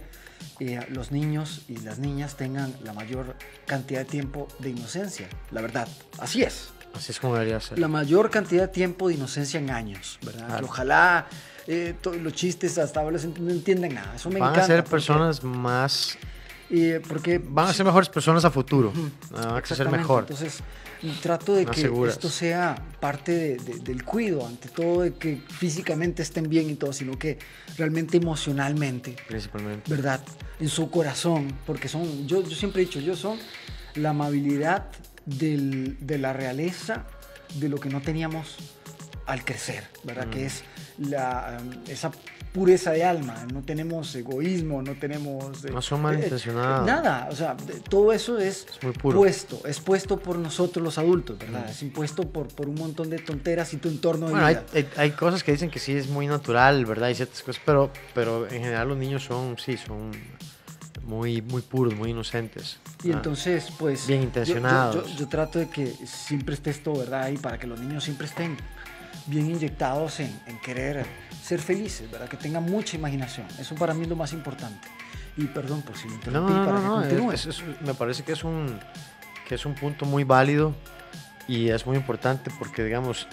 eh, 0.59 0.79
los 0.89 1.11
niños 1.11 1.61
y 1.69 1.77
las 1.77 1.99
niñas 1.99 2.35
tengan 2.37 2.73
la 2.83 2.93
mayor 2.93 3.35
cantidad 3.65 3.99
de 3.99 4.05
tiempo 4.05 4.47
de 4.59 4.69
inocencia. 4.71 5.27
La 5.51 5.61
verdad, 5.61 5.87
así 6.19 6.43
es. 6.43 6.69
Así 6.93 7.11
es 7.11 7.19
como 7.19 7.33
debería 7.35 7.59
ser. 7.59 7.77
La 7.79 7.87
mayor 7.87 8.29
cantidad 8.29 8.63
de 8.63 8.67
tiempo 8.69 9.07
de 9.09 9.15
inocencia 9.15 9.59
en 9.59 9.69
años, 9.69 10.17
¿verdad? 10.25 10.47
Claro. 10.47 10.65
Ojalá 10.65 11.27
eh, 11.67 11.95
los 12.21 12.33
chistes 12.33 12.77
hasta 12.77 13.01
ahora 13.01 13.19
no 13.39 13.51
entienden 13.51 13.93
nada. 13.95 14.15
Eso 14.15 14.29
me 14.29 14.39
Van 14.39 14.49
encanta. 14.51 14.63
a 14.63 14.67
ser 14.67 14.83
porque- 14.83 14.91
personas 14.91 15.43
más... 15.43 16.17
eh, 16.69 17.01
porque 17.07 17.39
Van 17.43 17.67
a 17.67 17.73
ser 17.73 17.85
mejores 17.85 18.09
personas 18.09 18.45
a 18.45 18.51
futuro. 18.51 18.89
Ujú, 18.89 19.09
Van 19.31 19.57
a 19.57 19.65
ser 19.65 19.89
mejor. 19.89 20.23
Entonces, 20.23 20.59
trato 21.21 21.53
de 21.53 21.65
que 21.67 21.91
esto 22.07 22.29
sea 22.29 22.75
parte 22.99 23.31
de- 23.31 23.57
de- 23.57 23.79
del 23.79 24.03
cuido, 24.03 24.47
ante 24.47 24.67
todo 24.69 25.01
de 25.01 25.13
que 25.13 25.41
físicamente 25.49 26.23
estén 26.23 26.49
bien 26.49 26.69
y 26.69 26.75
todo, 26.75 26.91
sino 26.93 27.19
que 27.19 27.37
realmente 27.77 28.17
emocionalmente, 28.17 29.15
Principalmente. 29.27 29.89
¿verdad? 29.91 30.19
En 30.59 30.69
su 30.69 30.89
corazón, 30.89 31.53
porque 31.67 31.87
son, 31.87 32.27
yo, 32.27 32.41
yo 32.43 32.55
siempre 32.55 32.81
he 32.81 32.85
dicho, 32.85 32.99
yo 32.99 33.15
son 33.15 33.37
la 33.95 34.09
amabilidad 34.11 34.87
del- 35.27 35.97
de 35.99 36.17
la 36.17 36.33
realeza 36.33 37.05
de 37.59 37.69
lo 37.69 37.77
que 37.77 37.89
no 37.89 38.01
teníamos 38.01 38.55
al 39.27 39.43
crecer, 39.45 39.83
¿verdad? 40.03 40.27
Que 40.29 40.45
es 40.45 40.63
la, 40.97 41.59
um, 41.61 41.73
esa 41.89 42.11
pureza 42.53 42.91
de 42.91 43.03
alma, 43.03 43.45
no 43.53 43.61
tenemos 43.61 44.15
egoísmo, 44.15 44.81
no 44.81 44.95
tenemos... 44.95 45.63
eh, 45.65 45.69
No 45.69 45.81
son 45.81 45.99
eh, 45.99 46.03
malintencionados. 46.03 46.87
nada, 46.87 47.27
o 47.29 47.35
sea, 47.35 47.55
todo 47.89 48.13
eso 48.13 48.39
es, 48.39 48.65
Es 48.71 48.81
muy 48.83 48.93
puro. 48.93 49.19
puesto, 49.19 49.61
es 49.67 49.79
puesto 49.81 50.17
por 50.17 50.39
nosotros 50.39 50.83
los 50.83 50.97
adultos, 50.97 51.37
¿verdad? 51.37 51.69
Es 51.69 51.83
impuesto 51.83 52.23
por, 52.29 52.47
por 52.47 52.67
un 52.69 52.75
montón 52.75 53.09
de 53.09 53.19
tonteras 53.19 53.73
y 53.73 53.77
tu 53.77 53.89
entorno 53.89 54.27
de 54.27 54.31
Bueno, 54.31 54.45
hay, 54.47 54.55
vida. 54.55 54.65
hay, 54.73 54.87
hay 54.95 55.11
cosas 55.11 55.43
que 55.43 55.51
dicen 55.51 55.69
que 55.69 55.79
sí 55.79 55.91
es 55.91 56.07
muy 56.07 56.25
natural, 56.25 56.85
¿verdad? 56.85 57.09
Hay 57.09 57.15
ciertas 57.15 57.43
cosas, 57.43 57.61
pero, 57.65 57.91
pero 58.15 58.45
en 58.47 58.61
general 58.63 58.87
los 58.87 58.97
niños 58.97 59.23
son, 59.25 59.57
sí, 59.59 59.75
son 59.77 60.11
muy, 61.07 61.41
muy 61.41 61.61
puros, 61.61 61.95
muy 61.95 62.11
inocentes. 62.11 62.77
Y 63.03 63.09
Ah, 63.11 63.13
entonces, 63.15 63.69
pues... 63.79 64.05
Bien 64.07 64.19
yo- 64.21 64.25
intencionados. 64.27 64.95
Yo, 64.95 65.07
yo- 65.13 65.17
yo 65.19 65.27
trato 65.27 65.57
de 65.59 65.69
que 65.69 65.87
siempre 66.05 66.53
esté 66.53 66.69
esto, 66.69 66.93
¿verdad? 66.93 67.23
Ahí 67.23 67.37
para 67.37 67.57
que 67.57 67.65
los 67.65 67.79
niños 67.79 68.03
siempre 68.03 68.27
estén 68.27 68.57
bien 69.25 69.49
inyectados 69.49 70.19
en, 70.19 70.39
en 70.45 70.59
querer 70.59 71.05
ser 71.43 71.59
felices, 71.59 72.09
¿verdad? 72.11 72.27
Que 72.29 72.37
tengan 72.37 72.63
mucha 72.63 72.95
imaginación. 72.97 73.47
Eso 73.59 73.75
para 73.75 73.93
mí 73.93 74.03
es 74.03 74.07
lo 74.09 74.15
más 74.15 74.33
importante. 74.33 74.87
Y 75.37 75.45
perdón 75.45 75.81
por 75.81 75.97
si 75.97 76.07
No, 76.07 76.13
interrumpí 76.15 76.53
no, 76.53 76.65
para 76.65 76.79
no, 76.79 76.81
que 76.81 76.87
no, 76.87 76.95
continúe. 77.01 77.31
es- 77.31 77.45
es- 77.45 77.63
me 77.81 77.93
parece 77.93 78.23
que 78.23 78.33
es 78.33 78.43
un 78.43 78.79
que 79.47 79.55
es 79.55 79.65
un 79.65 79.75
punto 79.75 80.05
muy 80.05 80.25
válido 80.25 80.75
y 81.47 81.69
es 81.69 81.85
muy 81.85 81.95
importante 81.95 82.51
porque 82.59 82.83
digamos 82.83 83.27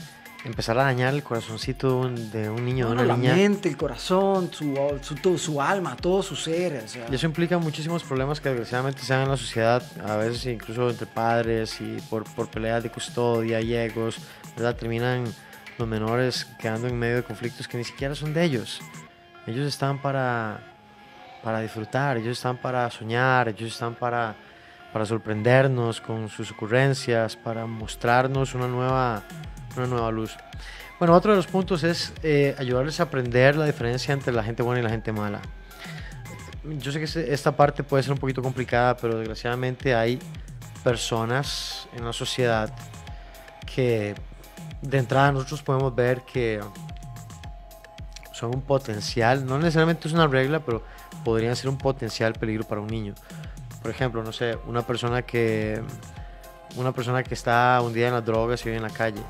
empezar 0.45 0.79
a 0.79 0.85
dañar 0.85 1.15
el 1.15 1.23
corazoncito 1.23 2.09
de 2.09 2.51
un, 2.51 2.65
niño, 2.65 2.85
No, 2.85 2.91
de 2.91 2.97
una 2.97 3.05
la 3.05 3.17
niña 3.17 3.35
mente, 3.35 3.69
el 3.69 3.77
corazón, 3.77 4.51
su, 4.53 4.77
su, 5.01 5.15
todo, 5.17 5.39
su 5.39 5.61
alma, 5.61 5.97
todo 5.97 6.23
su 6.23 6.37
ser. 6.37 6.83
o 6.85 6.89
sea, 6.89 7.07
y 7.11 7.15
eso 7.15 7.27
implica 7.27 7.59
muchísimos 7.59 8.05
problemas 8.05 8.41
que 8.41 8.51
desgraciadamente 8.51 9.03
se 9.03 9.15
dan 9.15 9.23
en 9.23 9.31
la 9.31 9.37
sociedad, 9.37 9.83
a 10.07 10.17
veces 10.17 10.45
incluso 10.47 10.91
entre 10.91 11.07
padres 11.07 11.81
y 11.81 11.97
por, 12.11 12.25
por 12.35 12.49
peleas 12.49 12.83
de 12.83 12.91
custodia 12.91 13.61
y 13.61 13.75
egos, 13.75 14.19
¿verdad? 14.57 14.77
Terminan 14.77 15.25
los 15.79 15.89
menores 15.89 16.47
quedando 16.59 16.89
en 16.89 16.99
medio 16.99 17.17
de 17.17 17.23
conflictos 17.23 17.67
que 17.67 17.79
ni 17.79 17.85
siquiera 17.85 18.15
son 18.15 18.35
de 18.35 18.45
ellos. 18.45 18.81
Ellos 19.47 19.67
están 19.67 20.01
para, 20.01 20.61
para 21.43 21.61
disfrutar, 21.61 22.17
ellos 22.17 22.39
están 22.39 22.57
para 22.59 22.91
soñar, 22.91 23.49
ellos 23.49 23.73
están 23.73 23.95
para, 23.95 24.37
para 24.95 25.07
sorprendernos 25.07 26.01
con 26.01 26.29
sus 26.29 26.53
ocurrencias, 26.53 27.35
para 27.35 27.67
mostrarnos 27.67 28.55
una 28.55 28.69
nueva, 28.69 29.25
una 29.77 29.89
nueva 29.89 30.09
luz. 30.13 30.37
Bueno, 31.01 31.17
otro 31.17 31.33
de 31.33 31.37
los 31.39 31.49
puntos 31.49 31.83
es 31.83 32.13
eh, 32.23 32.55
ayudarles 32.59 33.01
a 33.01 33.03
aprender 33.03 33.57
la 33.57 33.67
diferencia 33.67 34.15
entre 34.15 34.33
la 34.33 34.45
gente 34.45 34.63
buena 34.63 34.79
y 34.79 34.85
la 34.85 34.91
gente 34.91 35.11
mala. 35.11 35.41
Yo 36.79 36.93
sé 36.93 37.01
que 37.01 37.35
esta 37.35 37.57
parte 37.57 37.83
puede 37.83 38.05
ser 38.05 38.13
un 38.13 38.19
poquito 38.19 38.41
complicada, 38.41 38.97
pero 38.97 39.19
desgraciadamente 39.19 39.97
hay 39.97 40.21
personas 40.85 41.89
en 41.97 42.05
la 42.05 42.13
sociedad 42.13 42.73
que 43.75 44.15
de 44.81 44.99
entrada 44.99 45.33
nosotros 45.33 45.61
podemos 45.65 45.93
ver 45.93 46.21
que 46.21 46.61
son 48.33 48.55
un 48.55 48.63
potencial, 48.63 49.45
no 49.45 49.59
necesariamente 49.59 50.07
es 50.07 50.15
una 50.15 50.29
regla, 50.29 50.61
pero 50.61 50.85
podrían 51.25 51.57
ser 51.57 51.69
un 51.69 51.79
potencial 51.79 52.35
peligro 52.35 52.63
para 52.63 52.81
un 52.81 52.87
niño. 52.87 53.15
Por 53.85 53.91
ejemplo, 53.91 54.25
no 54.25 54.33
sé, 54.33 54.57
una 54.67 54.81
persona 54.81 55.21
que 55.21 55.79
una 56.76 56.93
persona 56.93 57.23
que 57.23 57.35
está 57.35 57.79
un 57.85 57.93
día 57.93 58.09
en 58.09 58.14
las 58.14 58.25
drogas 58.25 58.62
y 58.62 58.71
vive 58.71 58.79
en 58.79 58.83
la 58.83 58.88
calle. 58.88 59.21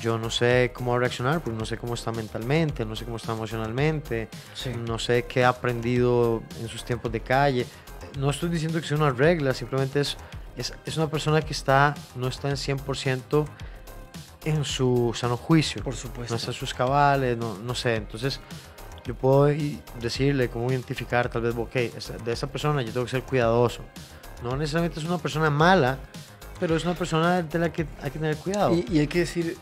Yo 0.00 0.18
no 0.18 0.30
sé 0.30 0.70
cómo 0.72 0.92
va 0.92 0.98
a 0.98 1.00
reaccionar 1.00 1.40
porque 1.40 1.58
no 1.58 1.66
sé 1.66 1.78
cómo 1.78 1.94
está 1.94 2.12
mentalmente, 2.12 2.84
no 2.84 2.94
sé 2.94 3.04
cómo 3.04 3.16
está 3.16 3.32
emocionalmente, 3.32 4.28
no 4.86 5.00
sé 5.00 5.24
qué 5.24 5.44
ha 5.44 5.48
aprendido 5.48 6.44
en 6.60 6.68
sus 6.68 6.84
tiempos 6.84 7.10
de 7.10 7.22
calle. 7.22 7.66
No 8.20 8.30
estoy 8.30 8.50
diciendo 8.50 8.80
que 8.80 8.86
sea 8.86 8.98
una 8.98 9.10
regla, 9.10 9.52
simplemente 9.52 9.98
es, 9.98 10.16
es, 10.56 10.72
es 10.86 10.96
una 10.96 11.08
persona 11.08 11.42
que 11.42 11.52
está, 11.52 11.96
no 12.14 12.28
está 12.28 12.50
en 12.50 12.54
100% 12.54 13.46
en 14.44 14.64
su 14.64 15.12
sano 15.12 15.36
juicio. 15.36 15.82
Por 15.82 15.96
supuesto. 15.96 16.34
No 16.34 16.36
está 16.36 16.52
en 16.52 16.56
sus 16.56 16.72
cabales, 16.72 17.36
no, 17.36 17.58
no 17.58 17.74
sé. 17.74 17.96
Entonces, 17.96 18.40
yo 19.04 19.14
puedo 19.14 19.46
decirle 20.00 20.48
cómo 20.48 20.70
identificar, 20.70 21.28
tal 21.28 21.42
vez, 21.42 21.54
ok, 21.56 21.72
de 22.24 22.32
esa 22.32 22.46
persona 22.46 22.82
yo 22.82 22.92
tengo 22.92 23.04
que 23.04 23.10
ser 23.10 23.22
cuidadoso. 23.22 23.82
No 24.42 24.56
necesariamente 24.56 25.00
es 25.00 25.06
una 25.06 25.18
persona 25.18 25.50
mala, 25.50 25.98
pero 26.60 26.76
es 26.76 26.84
una 26.84 26.94
persona 26.94 27.42
de 27.42 27.58
la 27.58 27.72
que 27.72 27.86
hay 28.00 28.10
que 28.10 28.18
tener 28.18 28.36
cuidado. 28.36 28.74
Y, 28.74 28.98
hay 28.98 29.06
que 29.06 29.20
decir, 29.20 29.56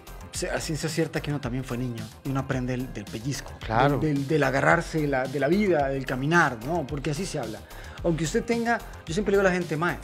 a 0.55 0.61
ciencia 0.61 0.89
cierta 0.89 1.21
que 1.21 1.31
uno 1.31 1.41
también 1.41 1.65
fue 1.65 1.79
niño 1.79 2.05
y 2.25 2.31
uno 2.31 2.41
aprende 2.41 2.77
del, 2.77 3.05
pellizco, 3.05 3.53
claro. 3.65 3.99
del, 3.99 4.43
agarrarse 4.43 5.01
de 5.01 5.09
la, 5.09 5.25
de 5.25 5.41
la, 5.41 5.49
vida, 5.49 5.89
del 5.89 6.07
caminar, 6.07 6.59
¿no? 6.65 6.87
Porque 6.87 7.11
así 7.11 7.27
se 7.27 7.39
habla. 7.39 7.61
Aunque 8.05 8.25
usted 8.25 8.45
tenga, 8.45 8.79
yo 9.07 9.15
siempre 9.15 9.33
digo 9.33 9.41
a 9.41 9.45
la 9.45 9.53
gente, 9.53 9.77
mae, 9.77 9.99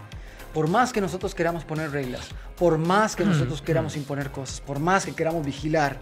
por 0.52 0.68
más 0.68 0.92
que 0.92 1.02
nosotros 1.02 1.34
queramos 1.34 1.64
poner 1.64 1.90
reglas, 1.90 2.28
por 2.56 2.78
más 2.78 3.14
que 3.14 3.24
mm, 3.24 3.28
nosotros 3.28 3.60
queramos 3.60 3.94
mm. 3.94 3.98
imponer 3.98 4.30
cosas, 4.30 4.62
por 4.62 4.78
más 4.78 5.04
que 5.04 5.12
queramos 5.12 5.44
vigilar 5.44 5.98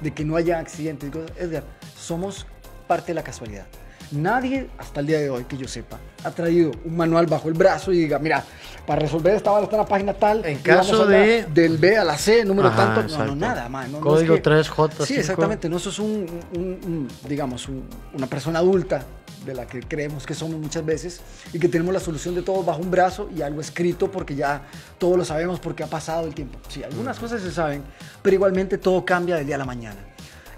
de 0.00 0.14
que 0.14 0.24
no 0.24 0.36
haya 0.36 0.58
accidentes, 0.58 1.10
Edgar, 1.36 1.64
somos 1.94 2.46
parte 2.88 3.08
de 3.08 3.14
la 3.14 3.22
casualidad. 3.22 3.66
Nadie, 4.10 4.70
hasta 4.78 5.00
el 5.00 5.06
día 5.06 5.18
de 5.18 5.28
hoy, 5.28 5.44
que 5.44 5.58
yo 5.58 5.68
sepa, 5.68 5.98
ha 6.24 6.30
traído 6.30 6.70
un 6.84 6.96
manual 6.96 7.26
bajo 7.26 7.48
el 7.48 7.54
brazo 7.54 7.92
y 7.92 7.98
diga, 7.98 8.18
mira, 8.18 8.42
para 8.86 9.00
resolver 9.00 9.34
esta 9.34 9.50
bala 9.50 9.64
está 9.64 9.76
en 9.76 9.82
la 9.82 9.88
página 9.88 10.14
tal. 10.14 10.44
En 10.46 10.58
caso 10.58 11.04
de... 11.04 11.44
Del 11.44 11.76
B 11.76 11.96
a 11.98 12.04
la 12.04 12.16
C, 12.16 12.42
número 12.44 12.70
tanto. 12.70 13.02
No, 13.18 13.26
no, 13.26 13.36
nada, 13.36 13.68
man. 13.68 13.92
Código 14.00 14.36
3J. 14.36 15.04
Sí, 15.04 15.16
exactamente. 15.16 15.68
No 15.68 15.78
sos 15.78 15.98
un, 15.98 17.08
digamos, 17.28 17.68
una 18.14 18.26
persona 18.26 18.60
adulta 18.60 19.02
de 19.44 19.54
la 19.54 19.66
que 19.66 19.80
creemos 19.80 20.26
que 20.26 20.34
somos 20.34 20.58
muchas 20.58 20.84
veces 20.84 21.20
y 21.52 21.58
que 21.58 21.68
tenemos 21.68 21.92
la 21.92 22.00
solución 22.00 22.34
de 22.34 22.42
todo 22.42 22.62
bajo 22.62 22.80
un 22.80 22.90
brazo 22.90 23.28
y 23.34 23.42
algo 23.42 23.60
escrito 23.60 24.10
porque 24.10 24.34
ya 24.34 24.62
todos 24.96 25.16
lo 25.16 25.24
sabemos 25.24 25.60
porque 25.60 25.82
ha 25.82 25.86
pasado 25.86 26.26
el 26.26 26.34
tiempo. 26.34 26.58
Sí, 26.68 26.82
algunas 26.82 27.18
cosas 27.18 27.42
se 27.42 27.52
saben, 27.52 27.82
pero 28.22 28.34
igualmente 28.34 28.78
todo 28.78 29.04
cambia 29.04 29.36
del 29.36 29.46
día 29.46 29.56
a 29.56 29.58
la 29.58 29.64
mañana 29.64 30.07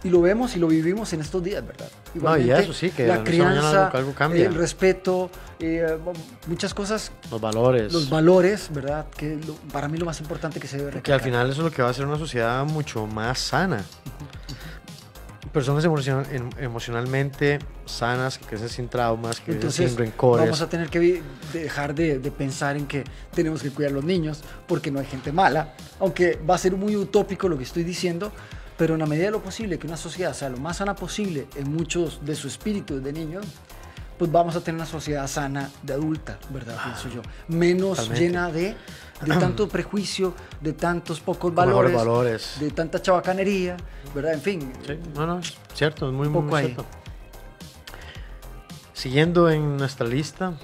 y 0.02 0.08
lo 0.08 0.20
vemos 0.22 0.56
y 0.56 0.58
lo 0.58 0.68
vivimos 0.68 1.12
en 1.12 1.20
estos 1.20 1.42
días, 1.42 1.66
¿verdad? 1.66 1.88
Igualmente, 2.14 2.52
no, 2.52 2.58
y 2.58 2.62
eso 2.62 2.72
sí, 2.72 2.90
que 2.90 3.06
la 3.06 3.22
crianza, 3.22 3.88
algo, 3.88 4.14
cambia. 4.14 4.46
el 4.46 4.54
respeto, 4.54 5.30
eh, 5.58 5.98
muchas 6.46 6.72
cosas. 6.72 7.12
Los 7.30 7.40
valores. 7.40 7.92
Los 7.92 8.08
valores, 8.08 8.70
¿verdad? 8.72 9.06
Que 9.10 9.38
para 9.72 9.88
mí 9.88 9.98
lo 9.98 10.06
más 10.06 10.20
importante 10.20 10.58
que 10.58 10.68
se 10.68 10.78
debe 10.78 10.90
recalcar. 10.90 11.04
Que 11.04 11.12
al 11.12 11.20
final 11.20 11.50
eso 11.50 11.60
es 11.60 11.64
lo 11.64 11.70
que 11.70 11.82
va 11.82 11.88
a 11.88 11.90
hacer 11.90 12.06
una 12.06 12.18
sociedad 12.18 12.64
mucho 12.64 13.06
más 13.06 13.38
sana. 13.38 13.84
Personas 15.52 15.84
emocionalmente 15.84 17.58
sanas, 17.84 18.38
que 18.38 18.46
crecen 18.46 18.68
sin 18.68 18.88
traumas, 18.88 19.40
que 19.40 19.58
crecen 19.58 19.88
sin 19.88 19.98
rencores. 19.98 20.44
Vamos 20.44 20.60
a 20.60 20.68
tener 20.68 20.88
que 20.88 21.22
dejar 21.52 21.92
de, 21.92 22.20
de 22.20 22.30
pensar 22.30 22.76
en 22.76 22.86
que 22.86 23.02
tenemos 23.34 23.60
que 23.60 23.70
cuidar 23.70 23.90
a 23.90 23.94
los 23.94 24.04
niños 24.04 24.42
porque 24.68 24.92
no 24.92 25.00
hay 25.00 25.06
gente 25.06 25.32
mala. 25.32 25.74
Aunque 25.98 26.38
va 26.48 26.54
a 26.54 26.58
ser 26.58 26.76
muy 26.76 26.94
utópico 26.94 27.48
lo 27.48 27.58
que 27.58 27.64
estoy 27.64 27.82
diciendo, 27.82 28.30
pero 28.80 28.94
en 28.94 29.00
la 29.00 29.04
medida 29.04 29.26
de 29.26 29.32
lo 29.32 29.42
posible, 29.42 29.78
que 29.78 29.86
una 29.86 29.98
sociedad 29.98 30.32
sea 30.32 30.48
lo 30.48 30.56
más 30.56 30.78
sana 30.78 30.96
posible 30.96 31.48
en 31.54 31.70
muchos 31.70 32.24
de 32.24 32.34
su 32.34 32.48
espíritu 32.48 32.98
de 32.98 33.12
niños, 33.12 33.44
pues 34.18 34.32
vamos 34.32 34.56
a 34.56 34.62
tener 34.62 34.76
una 34.76 34.86
sociedad 34.86 35.26
sana 35.26 35.68
de 35.82 35.92
adulta, 35.92 36.38
¿verdad? 36.48 36.76
Ah, 36.78 36.84
Pienso 36.84 37.14
yo. 37.14 37.20
Menos 37.48 38.08
llena 38.08 38.50
de, 38.50 38.74
de 39.20 39.36
tanto 39.38 39.68
prejuicio, 39.68 40.32
de 40.62 40.72
tantos 40.72 41.20
pocos 41.20 41.54
valores, 41.54 41.94
valores, 41.94 42.56
de 42.58 42.70
tanta 42.70 43.02
chabacanería, 43.02 43.76
¿verdad? 44.14 44.32
En 44.32 44.40
fin. 44.40 44.72
Sí, 44.86 44.98
no, 45.14 45.26
no, 45.26 45.42
cierto, 45.74 46.08
es 46.08 46.14
muy, 46.14 46.30
muy, 46.30 46.40
muy 46.40 46.60
cierto. 46.62 46.86
Siguiendo 48.94 49.50
en 49.50 49.76
nuestra 49.76 50.06
lista, 50.06 50.54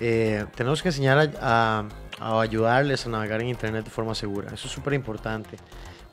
eh, 0.00 0.46
tenemos 0.56 0.82
que 0.82 0.88
enseñar 0.88 1.30
a, 1.40 1.84
a, 2.18 2.40
ayudarles 2.40 3.06
a 3.06 3.08
navegar 3.08 3.40
en 3.40 3.50
Internet 3.50 3.84
de 3.84 3.90
forma 3.92 4.16
segura. 4.16 4.48
Eso 4.52 4.66
es 4.66 4.72
súper 4.72 4.94
importante. 4.94 5.58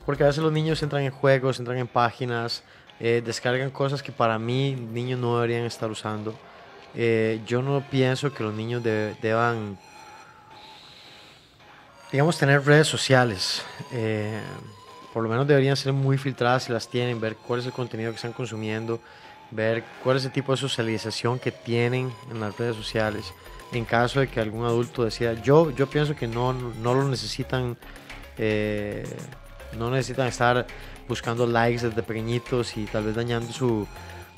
Porque 0.06 0.24
a 0.24 0.26
veces 0.26 0.42
los 0.42 0.52
niños 0.52 0.82
entran 0.82 1.02
en 1.02 1.10
juegos, 1.10 1.58
entran 1.58 1.78
en 1.78 1.86
páginas, 1.86 2.62
eh, 2.98 3.22
descargan 3.24 3.70
cosas 3.70 4.02
que 4.02 4.12
para 4.12 4.38
mí 4.38 4.74
niños 4.74 5.18
no 5.18 5.36
deberían 5.36 5.64
estar 5.64 5.90
usando. 5.90 6.34
Eh, 6.94 7.40
yo 7.46 7.62
no 7.62 7.82
pienso 7.90 8.32
que 8.32 8.42
los 8.42 8.52
niños 8.52 8.82
deban, 8.82 9.78
digamos, 12.12 12.36
tener 12.38 12.64
redes 12.66 12.88
sociales. 12.88 13.62
Eh, 13.92 14.40
por 15.14 15.22
lo 15.22 15.28
menos 15.28 15.46
deberían 15.46 15.76
ser 15.76 15.92
muy 15.92 16.18
filtradas 16.18 16.64
si 16.64 16.72
las 16.72 16.88
tienen, 16.88 17.20
ver 17.20 17.36
cuál 17.36 17.60
es 17.60 17.66
el 17.66 17.72
contenido 17.72 18.10
que 18.10 18.16
están 18.16 18.32
consumiendo, 18.32 19.00
ver 19.50 19.82
cuál 20.04 20.18
es 20.18 20.24
el 20.24 20.32
tipo 20.32 20.52
de 20.52 20.58
socialización 20.58 21.38
que 21.38 21.52
tienen 21.52 22.12
en 22.30 22.40
las 22.40 22.56
redes 22.58 22.76
sociales. 22.76 23.32
En 23.72 23.84
caso 23.84 24.20
de 24.20 24.28
que 24.28 24.40
algún 24.40 24.64
adulto 24.64 25.04
decida, 25.04 25.34
yo, 25.34 25.70
yo 25.70 25.88
pienso 25.88 26.14
que 26.14 26.26
no, 26.26 26.52
no 26.52 26.94
lo 26.94 27.08
necesitan 27.08 27.76
no 29.76 29.90
necesitan 29.90 30.26
estar 30.26 30.66
buscando 31.08 31.46
likes 31.46 31.86
desde 31.86 32.02
pequeñitos 32.02 32.76
y 32.76 32.84
tal 32.84 33.04
vez 33.04 33.14
dañando 33.14 33.52
su, 33.52 33.86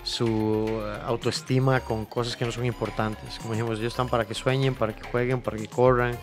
su 0.03 0.69
eh, 0.69 0.99
autoestima 1.05 1.81
con 1.81 2.07
cosas 2.07 2.37
que 2.37 2.45
no 2.45 2.53
son 2.53 2.65
importantes. 2.65 3.39
Como 3.39 3.55
dijimos, 3.55 3.79
ellos 3.79 3.93
están 3.93 4.09
para 4.09 4.25
que 4.25 4.35
sueñen, 4.35 4.75
para 4.75 4.95
que 4.95 5.03
jueguen, 5.03 5.41
para 5.41 5.57
que 5.57 5.69
corran. 5.69 6.17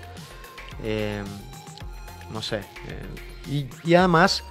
Eh, 0.83 1.23
no 2.31 2.41
sé. 2.41 2.59
Eh, 3.47 3.67
y, 3.83 3.93
además 3.93 4.43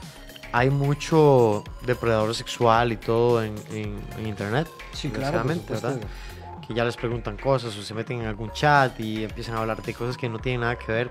hay 0.50 0.70
mucho 0.70 1.62
depredador 1.84 2.34
sexual 2.34 2.92
y 2.92 2.96
todo 2.96 3.42
en, 3.42 3.54
internet. 4.24 4.68
Sí, 4.92 5.10
claro. 5.10 5.44
¿verdad? 5.44 6.00
Que 6.66 6.74
ya 6.74 6.84
les 6.84 6.96
preguntan 6.96 7.36
cosas 7.36 7.76
o 7.76 7.82
se 7.82 7.94
meten 7.94 8.20
en 8.20 8.26
algún 8.26 8.50
chat 8.52 8.98
y 9.00 9.24
empiezan 9.24 9.56
a 9.56 9.60
hablar 9.60 9.82
de 9.82 9.94
cosas 9.94 10.16
que 10.16 10.28
no 10.28 10.38
tienen 10.38 10.62
nada 10.62 10.76
que 10.76 10.90
ver 10.90 11.10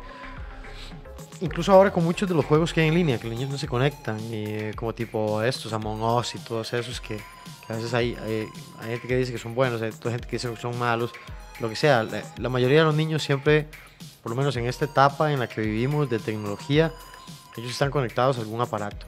incluso 1.42 1.72
ahora 1.72 1.92
con 1.92 2.04
muchos 2.04 2.28
de 2.28 2.36
los 2.36 2.46
juegos 2.46 2.74
que 2.74 2.82
hay 2.82 2.88
en 2.88 2.96
línea, 2.96 3.18
que 3.18 3.28
los 3.28 3.36
niños 3.36 3.52
no 3.52 3.58
se 3.58 3.68
conectan, 3.68 4.20
y, 4.32 4.72
como 4.74 4.94
tipo 4.94 5.42
estos, 5.42 5.74
Among 5.74 6.02
Us 6.02 6.36
y 6.36 6.40
todos 6.40 6.74
esos, 6.74 7.02
que, 7.02 7.20
a 7.70 7.74
veces 7.74 7.94
hay, 7.94 8.16
hay, 8.16 8.48
gente 8.90 9.08
que 9.08 9.18
dice 9.18 9.32
que 9.32 9.38
son 9.38 9.56
buenos, 9.56 9.82
hay 9.82 9.92
gente 9.92 10.28
que 10.28 10.36
dice 10.38 10.50
que 10.50 10.58
son 10.58 10.78
malos, 10.78 11.12
lo 11.60 11.70
que 11.70 11.76
sea. 11.76 12.06
La, 12.38 12.50
mayoría 12.50 12.80
de 12.80 12.86
los 12.86 12.96
niños 12.96 13.24
siempre, 13.24 13.68
por 14.24 14.32
lo 14.32 14.36
menos 14.36 14.56
en 14.58 14.66
esta 14.66 14.86
etapa 14.86 15.32
en 15.32 15.40
la 15.40 15.48
que 15.48 15.62
vivimos 15.62 16.10
de 16.10 16.20
tecnología, 16.20 16.92
ellos 17.56 17.72
están 17.72 17.92
conectados 17.92 18.38
a 18.38 18.42
algún 18.42 18.62
aparato. 18.62 19.06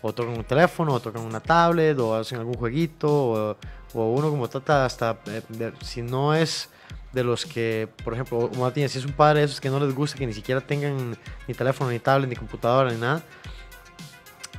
O 0.00 0.12
tocan 0.12 0.36
un 0.36 0.44
teléfono, 0.44 0.94
o 0.94 1.00
tocan 1.00 1.22
una 1.22 1.40
tablet, 1.40 1.98
o 1.98 2.16
hacen 2.16 2.38
algún 2.38 2.54
jueguito, 2.54 3.08
o, 3.08 3.56
o 3.94 4.12
uno 4.12 4.30
como 4.30 4.48
trata 4.48 4.84
hasta, 4.84 5.18
eh, 5.26 5.72
si 5.82 6.02
no 6.02 6.34
es 6.34 6.70
de 7.12 7.24
los 7.24 7.44
que, 7.44 7.88
por 8.04 8.14
ejemplo, 8.14 8.50
Martín, 8.58 8.88
si 8.88 8.98
es 8.98 9.04
un 9.04 9.12
padre 9.12 9.40
de 9.40 9.46
esos 9.46 9.60
que 9.60 9.68
no 9.68 9.78
les 9.78 9.94
gusta 9.94 10.18
que 10.18 10.26
ni 10.26 10.32
siquiera 10.32 10.60
tengan 10.60 11.16
ni 11.46 11.54
teléfono, 11.54 11.90
ni 11.90 11.98
tablet, 11.98 12.28
ni 12.28 12.36
computadora, 12.36 12.90
ni 12.90 12.98
nada, 12.98 13.22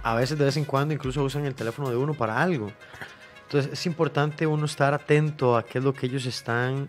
a 0.04 0.16
veces 0.16 0.38
de 0.38 0.46
vez 0.46 0.58
en 0.58 0.66
cuando 0.66 0.94
incluso 0.94 1.24
usan 1.24 1.46
el 1.46 1.56
teléfono 1.56 1.90
de 1.90 1.96
uno 1.96 2.14
para 2.14 2.42
algo. 2.42 2.72
Entonces 3.44 3.74
es 3.74 3.86
importante 3.86 4.46
uno 4.46 4.66
estar 4.66 4.94
atento 4.94 5.58
a 5.58 5.64
qué 5.64 5.78
es 5.78 5.84
lo 5.84 5.94
que 5.94 6.06
ellos 6.06 6.26
están 6.26 6.88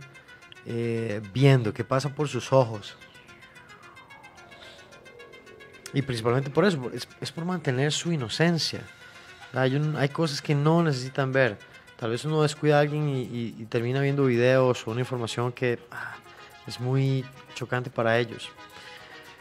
eh, 0.67 1.21
viendo, 1.33 1.73
qué 1.73 1.85
pasa 1.85 2.09
por 2.09 2.29
sus 2.29 2.53
ojos. 2.53 2.97
Y 5.93 6.03
principalmente 6.03 6.51
por 6.51 6.65
eso, 6.65 6.91
es, 6.93 7.33
por 7.33 7.45
mantener 7.45 7.93
su 7.93 8.11
inocencia. 8.13 8.81
Hay, 9.53 9.81
hay 9.97 10.09
cosas 10.09 10.43
que 10.43 10.55
no 10.55 10.83
necesitan 10.83 11.31
ver. 11.31 11.57
Tal 11.97 12.11
vez 12.11 12.25
uno 12.25 12.43
descuida 12.43 12.79
a 12.79 12.81
alguien 12.81 13.09
y, 13.09 13.53
termina 13.69 14.01
viendo 14.01 14.25
videos 14.25 14.87
o 14.87 14.91
una 14.91 15.01
información 15.01 15.53
que 15.53 15.79
ah, 15.91 16.17
es 16.67 16.81
muy 16.81 17.25
chocante 17.55 17.91
para 17.91 18.19
ellos. 18.19 18.51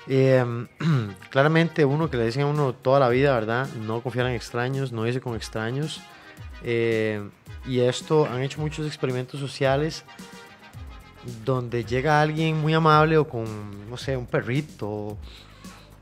Em, 0.08 0.68
claramente 1.30 1.86
uno 1.86 2.10
que 2.10 2.18
le 2.18 2.26
dicen 2.26 2.44
a 2.44 2.46
uno 2.48 2.74
toda 2.74 3.00
la 3.00 3.10
vida, 3.10 3.34
¿verdad? 3.34 3.68
No 3.74 4.02
confiar 4.02 4.28
en 4.28 4.34
extraños, 4.34 4.92
no 4.92 5.08
irse 5.08 5.22
con 5.22 5.36
extraños. 5.36 6.02
Eh, 6.64 7.28
y 7.66 7.80
esto 7.80 8.26
han 8.26 8.42
hecho 8.42 8.62
muchos 8.62 8.86
experimentos 8.86 9.40
sociales 9.40 10.04
donde 11.46 11.86
llega 11.86 12.22
alguien 12.22 12.62
muy 12.62 12.74
amable 12.74 13.18
o 13.18 13.28
con, 13.28 13.90
no 13.90 13.98
sé, 13.98 14.18
un 14.18 14.26
perrito 14.26 14.88
o 14.90 15.18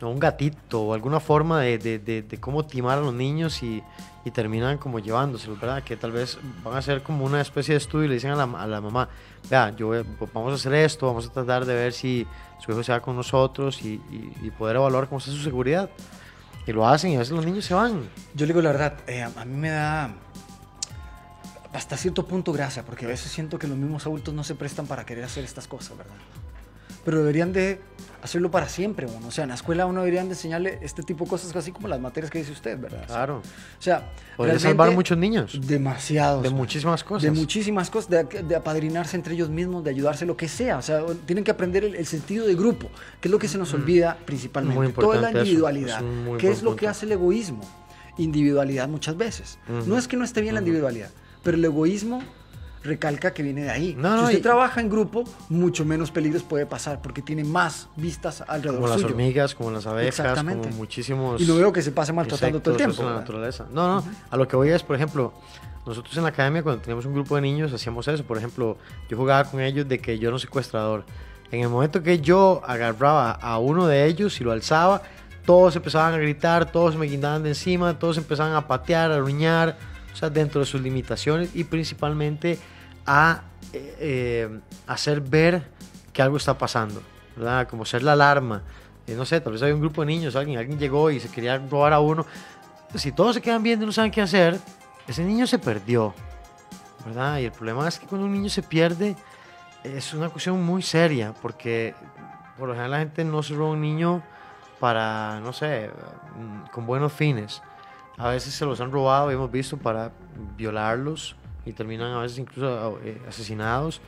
un 0.02 0.20
gatito 0.20 0.82
o 0.82 0.94
alguna 0.94 1.20
forma 1.20 1.62
de, 1.62 1.78
de, 1.78 2.22
de, 2.24 2.40
cómo 2.40 2.66
timar 2.66 2.98
a 2.98 3.02
los 3.02 3.14
niños 3.14 3.62
y, 3.62 3.84
y 4.24 4.32
terminan 4.32 4.78
como 4.78 5.00
llevándoselos, 5.00 5.60
¿verdad? 5.60 5.84
Que 5.84 5.98
tal 5.98 6.12
vez 6.12 6.38
van 6.64 6.76
a 6.76 6.78
hacer 6.78 7.02
como 7.02 7.26
una 7.26 7.42
especie 7.42 7.74
de 7.74 7.80
estudio 7.80 8.06
y 8.06 8.08
le 8.10 8.14
dicen 8.16 8.32
a 8.32 8.36
la, 8.36 8.44
a 8.44 8.68
la 8.68 8.80
mamá, 8.82 9.10
vea, 9.50 9.76
yo 9.76 9.92
vamos 10.34 10.52
a 10.52 10.56
hacer 10.56 10.74
esto, 10.74 11.08
vamos 11.08 11.28
a 11.28 11.32
tratar 11.32 11.66
de 11.66 11.74
ver 11.74 11.92
si 11.94 12.28
su 12.60 12.72
hijo 12.72 12.84
se 12.84 12.92
va 12.92 13.00
con 13.02 13.16
nosotros 13.16 13.82
y, 13.82 13.94
y- 14.12 14.34
y 14.44 14.52
poder 14.52 14.76
evaluar 14.76 15.08
cómo 15.08 15.20
está 15.20 15.32
su 15.32 15.42
seguridad. 15.42 15.90
Y 16.68 16.72
lo 16.74 16.88
hacen 16.88 17.10
y 17.12 17.16
a 17.16 17.20
veces 17.20 17.34
los 17.36 17.44
niños 17.46 17.66
se 17.66 17.74
van. 17.74 18.08
Yo 18.36 18.46
le 18.46 18.54
digo 18.54 18.62
la 18.62 18.72
verdad, 18.72 18.94
eh, 19.08 19.24
a 19.24 19.46
mí 19.46 19.58
me 19.58 19.70
da 19.72 20.14
hasta 21.74 21.98
cierto 21.98 22.28
punto 22.28 22.52
gracia, 22.52 22.84
porque 22.84 23.06
a 23.06 23.08
veces 23.08 23.32
siento 23.32 23.58
que 23.58 23.68
los 23.68 23.78
mismos 23.78 24.06
adultos 24.06 24.34
no 24.34 24.44
se 24.44 24.54
prestan 24.56 24.86
para 24.88 25.06
querer 25.06 25.24
hacer 25.24 25.44
estas 25.44 25.68
cosas, 25.68 25.98
¿verdad? 25.98 26.14
Pero 27.04 27.20
deberían 27.20 27.52
de 27.54 27.80
hacerlo 28.22 28.52
para 28.52 28.70
siempre, 28.70 29.08
uno. 29.08 29.28
O 29.28 29.32
sea, 29.32 29.44
en 29.46 29.50
la 29.50 29.56
escuela 29.56 29.88
uno 29.88 30.02
deberían 30.02 30.28
de 30.28 30.34
enseñarle 30.36 30.78
este 30.84 31.02
tipo 31.02 31.24
de 31.24 31.30
cosas, 31.32 31.56
así 31.56 31.72
como 31.72 31.88
las 31.88 32.00
materias 32.00 32.30
que 32.30 32.38
dice 32.38 32.52
usted, 32.52 32.80
¿verdad? 32.80 33.06
Claro. 33.08 33.38
O 33.38 33.82
sea, 33.82 34.12
Podría 34.38 34.60
salvar 34.60 34.92
muchos 34.92 35.18
niños 35.18 35.60
Demasiados. 35.66 36.44
de 36.44 36.52
muchísimas 36.52 37.04
cosas. 37.04 37.24
De 37.24 37.32
muchísimas 37.32 37.90
cosas, 37.90 38.10
de, 38.12 38.44
de 38.44 38.56
apadrinarse 38.56 39.16
entre 39.18 39.34
ellos 39.34 39.50
mismos, 39.50 39.84
de 39.84 39.90
ayudarse, 39.90 40.28
lo 40.28 40.38
que 40.38 40.48
sea. 40.48 40.78
O 40.78 40.82
sea, 40.84 41.04
tienen 41.26 41.44
que 41.44 41.50
aprender 41.50 41.84
el, 41.84 41.96
el 41.96 42.06
sentido 42.06 42.46
de 42.46 42.54
grupo, 42.54 42.90
que 43.20 43.28
es 43.28 43.32
lo 43.32 43.40
que 43.40 43.48
se 43.48 43.58
nos 43.58 43.74
olvida 43.74 44.16
principalmente. 44.26 44.80
Mm. 44.80 44.84
Muy 44.84 44.94
Toda 44.94 45.08
la 45.16 45.30
importante 45.30 45.40
individualidad, 45.40 46.04
es 46.04 46.38
que 46.38 46.52
es 46.52 46.62
lo 46.62 46.76
que 46.76 46.82
punto. 46.86 46.90
hace 46.92 47.06
el 47.08 47.14
egoísmo. 47.14 47.62
Individualidad 48.18 48.88
muchas 48.88 49.18
veces. 49.18 49.58
Ujú. 49.68 49.90
No 49.90 49.98
es 49.98 50.08
que 50.08 50.18
no 50.18 50.24
esté 50.26 50.42
bien 50.42 50.54
la 50.54 50.60
individualidad, 50.62 51.10
pero 51.44 51.58
el 51.58 51.66
egoísmo 51.66 52.22
recalca 52.84 53.32
que 53.34 53.44
viene 53.44 53.64
de 53.64 53.70
ahí. 53.70 53.96
No, 53.98 54.10
si 54.12 54.16
no, 54.18 54.24
usted 54.26 54.40
y- 54.40 54.42
trabaja 54.42 54.82
en 54.82 54.90
grupo, 54.90 55.24
mucho 55.50 55.86
menos 55.86 56.10
peligros 56.12 56.44
puede 56.44 56.66
pasar 56.66 57.02
porque 57.02 57.22
tiene 57.22 57.44
más 57.44 57.88
vistas 57.96 58.42
alrededor 58.48 58.76
como 58.76 58.88
las 58.88 58.96
suyo. 59.02 59.08
hormigas, 59.10 59.54
como 59.56 59.72
las 59.72 59.86
abejas, 59.86 60.20
Exactamente. 60.20 60.68
como 60.70 60.78
muchísimos. 60.80 61.42
Y 61.42 61.46
no 61.46 61.56
veo 61.56 61.72
que 61.72 61.82
se 61.82 61.92
pase 61.92 62.12
maltratando 62.14 62.60
todo 62.60 62.74
el 62.74 62.78
tiempo. 62.78 63.04
la 63.04 63.14
naturaleza. 63.16 63.66
No, 63.72 63.96
no, 64.02 64.04
a 64.30 64.38
lo 64.38 64.48
que 64.48 64.56
voy 64.56 64.70
es, 64.70 64.82
por 64.84 64.96
ejemplo, 64.96 65.34
nosotros 65.86 66.16
en 66.18 66.24
la 66.24 66.30
academia 66.30 66.64
cuando 66.64 66.82
teníamos 66.82 67.06
un 67.06 67.14
grupo 67.14 67.36
de 67.36 67.42
niños 67.42 67.72
hacíamos 67.74 68.08
eso. 68.08 68.24
Por 68.24 68.38
ejemplo, 68.38 68.78
yo 69.10 69.18
jugaba 69.18 69.44
con 69.50 69.60
ellos 69.62 69.88
de 69.88 70.00
que 70.00 70.18
yo 70.20 70.30
era 70.30 70.36
un 70.36 70.40
secuestrador. 70.40 71.06
En 71.52 71.62
el 71.62 71.70
momento 71.70 72.02
que 72.02 72.20
yo 72.22 72.62
agarraba 72.66 73.32
a 73.32 73.58
uno 73.60 73.86
de 73.88 74.06
ellos 74.06 74.40
y 74.40 74.44
lo 74.44 74.52
alzaba, 74.54 75.02
todos 75.46 75.76
empezaban 75.76 76.14
a 76.14 76.18
gritar, 76.18 76.72
todos 76.72 76.96
me 76.96 77.08
guindaban 77.08 77.44
de 77.44 77.50
encima, 77.50 77.98
todos 78.00 78.18
empezaban 78.18 78.54
a 78.56 78.68
patear, 78.68 79.12
a 79.12 79.20
ruñar, 79.20 79.78
o 80.14 80.16
sea, 80.16 80.30
dentro 80.30 80.60
de 80.60 80.66
sus 80.66 80.82
limitaciones 80.82 81.56
y 81.56 81.64
principalmente 81.64 82.60
a 83.06 83.44
eh, 83.74 83.96
eh, 84.00 84.60
hacer 84.88 85.22
ver 85.22 85.64
que 86.14 86.22
algo 86.22 86.38
está 86.38 86.58
pasando, 86.58 87.02
¿verdad? 87.36 87.68
Como 87.68 87.86
ser 87.86 88.04
la 88.04 88.14
alarma. 88.14 88.64
Eh, 89.08 89.16
no 89.16 89.26
sé, 89.26 89.42
tal 89.42 89.54
vez 89.54 89.62
hay 89.64 89.72
un 89.72 89.80
grupo 89.80 90.02
de 90.02 90.08
niños, 90.08 90.36
alguien, 90.36 90.60
alguien 90.60 90.78
llegó 90.78 91.10
y 91.10 91.20
se 91.20 91.30
quería 91.30 91.58
robar 91.58 91.94
a 91.94 92.00
uno. 92.00 92.26
Si 92.96 93.12
todos 93.12 93.36
se 93.36 93.42
quedan 93.42 93.64
viendo 93.64 93.84
y 93.84 93.88
no 93.88 93.92
saben 93.92 94.12
qué 94.12 94.22
hacer, 94.22 94.60
ese 95.08 95.24
niño 95.24 95.48
se 95.48 95.60
perdió, 95.60 96.14
¿verdad? 97.06 97.40
Y 97.40 97.46
el 97.46 97.52
problema 97.52 97.88
es 97.88 98.00
que 98.00 98.06
cuando 98.06 98.28
un 98.28 98.34
niño 98.34 98.50
se 98.50 98.62
pierde, 98.62 99.16
es 99.84 100.14
una 100.14 100.30
cuestión 100.30 100.62
muy 100.62 100.82
seria, 100.82 101.34
porque 101.42 101.96
por 102.58 102.68
lo 102.68 102.74
general 102.74 102.92
la 102.92 103.00
gente 103.00 103.24
no 103.24 103.42
se 103.42 103.56
roba 103.56 103.72
un 103.72 103.82
niño 103.82 104.22
para, 104.80 105.40
no 105.40 105.54
sé, 105.54 105.90
mm, 106.36 106.70
con 106.72 106.86
buenos 106.86 107.14
fines. 107.14 107.62
A 108.22 108.30
veces 108.30 108.54
se 108.54 108.66
los 108.66 108.80
han 108.82 108.92
robado 108.92 109.32
y 109.32 109.34
hemos 109.34 109.52
visto 109.52 109.78
para 109.78 110.12
violarlos 110.58 111.36
y 111.66 111.74
terminan 111.74 112.12
a 112.12 112.22
veces 112.22 112.38
incluso 112.38 113.00
eh, 113.04 113.20
asesinados. 113.28 114.00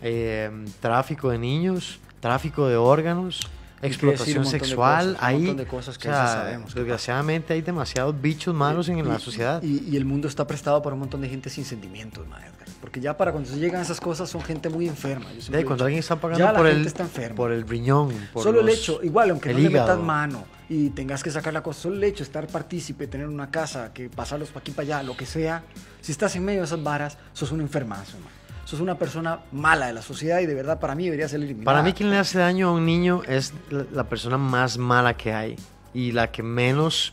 Eh, 0.00 0.50
tráfico 0.80 1.30
de 1.30 1.38
niños, 1.38 2.00
tráfico 2.20 2.66
de 2.66 2.76
órganos, 2.76 3.40
Hay 3.80 3.88
explotación 3.88 4.44
sexual. 4.46 5.16
montón 5.20 5.56
de 5.56 5.66
cosas 5.66 5.96
que 5.96 6.08
o 6.08 6.10
ya 6.10 6.26
sea, 6.26 6.34
sabemos 6.34 6.74
desgraciadamente 6.74 7.52
hay 7.54 7.62
demasiados 7.62 8.20
bichos 8.20 8.52
malos 8.54 8.88
en 8.88 9.06
la 9.06 9.16
Y- 9.16 9.20
sociedad. 9.20 9.62
Y, 9.62 9.88
y 9.88 9.96
el 9.96 10.04
mundo 10.04 10.26
está 10.26 10.44
prestado 10.46 10.82
para 10.82 10.94
un 10.94 11.00
montón 11.00 11.20
de 11.20 11.28
gente 11.28 11.50
sin 11.50 11.64
sentimientos, 11.64 12.26
ma, 12.26 12.38
Edgar. 12.40 12.66
Porque 12.80 13.00
ya 13.00 13.16
para 13.16 13.30
cuando 13.30 13.48
se 13.48 13.58
llegan 13.60 13.80
esas 13.80 14.00
cosas 14.00 14.28
son 14.28 14.42
gente 14.42 14.68
muy 14.68 14.88
enferma. 14.88 15.26
Yo 15.34 15.56
he 15.56 15.64
cuando 15.64 15.84
alguien 15.84 16.00
está 16.00 16.16
ya 16.16 16.20
pagando 16.20 16.44
la 16.46 16.52
por 16.54 16.66
gente 16.66 16.80
el, 16.80 16.86
está 16.88 17.04
enferma. 17.04 17.36
por 17.36 17.52
el 17.52 17.68
riñón, 17.68 18.10
por 18.32 18.42
Solo 18.42 18.58
el 18.60 18.66
los- 18.66 18.74
hecho, 18.76 18.98
igual, 19.04 19.30
aunque 19.30 19.50
el 19.50 19.56
no 19.56 19.62
le 19.62 19.68
metas 19.70 19.84
hígado. 19.86 20.02
mano 20.02 20.44
y 20.72 20.88
tengas 20.88 21.22
que 21.22 21.30
sacar 21.30 21.52
la 21.52 21.62
cosa, 21.62 21.82
solo 21.82 21.96
el 21.96 22.04
hecho 22.04 22.22
estar 22.22 22.46
partícipe, 22.46 23.06
tener 23.06 23.28
una 23.28 23.50
casa, 23.50 23.92
que 23.92 24.08
pasarlos 24.08 24.48
para 24.48 24.60
aquí 24.60 24.70
para 24.70 24.84
allá, 24.84 25.02
lo 25.02 25.14
que 25.14 25.26
sea, 25.26 25.64
si 26.00 26.12
estás 26.12 26.34
en 26.34 26.46
medio 26.46 26.60
de 26.60 26.64
esas 26.64 26.82
varas, 26.82 27.18
sos 27.34 27.52
un 27.52 27.60
enfermazo, 27.60 28.18
man. 28.18 28.32
Sos 28.64 28.80
una 28.80 28.96
persona 28.96 29.40
mala 29.52 29.88
de 29.88 29.92
la 29.92 30.00
sociedad 30.00 30.40
y 30.40 30.46
de 30.46 30.54
verdad 30.54 30.80
para 30.80 30.94
mí 30.94 31.04
debería 31.04 31.28
ser 31.28 31.40
eliminada. 31.40 31.64
Para 31.66 31.82
mí 31.82 31.92
quien 31.92 32.08
le 32.08 32.16
hace 32.16 32.38
daño 32.38 32.68
a 32.68 32.72
un 32.72 32.86
niño 32.86 33.20
es 33.28 33.52
la, 33.68 33.84
la 33.92 34.08
persona 34.08 34.38
más 34.38 34.78
mala 34.78 35.14
que 35.14 35.34
hay 35.34 35.56
y 35.92 36.12
la 36.12 36.30
que 36.30 36.42
menos 36.42 37.12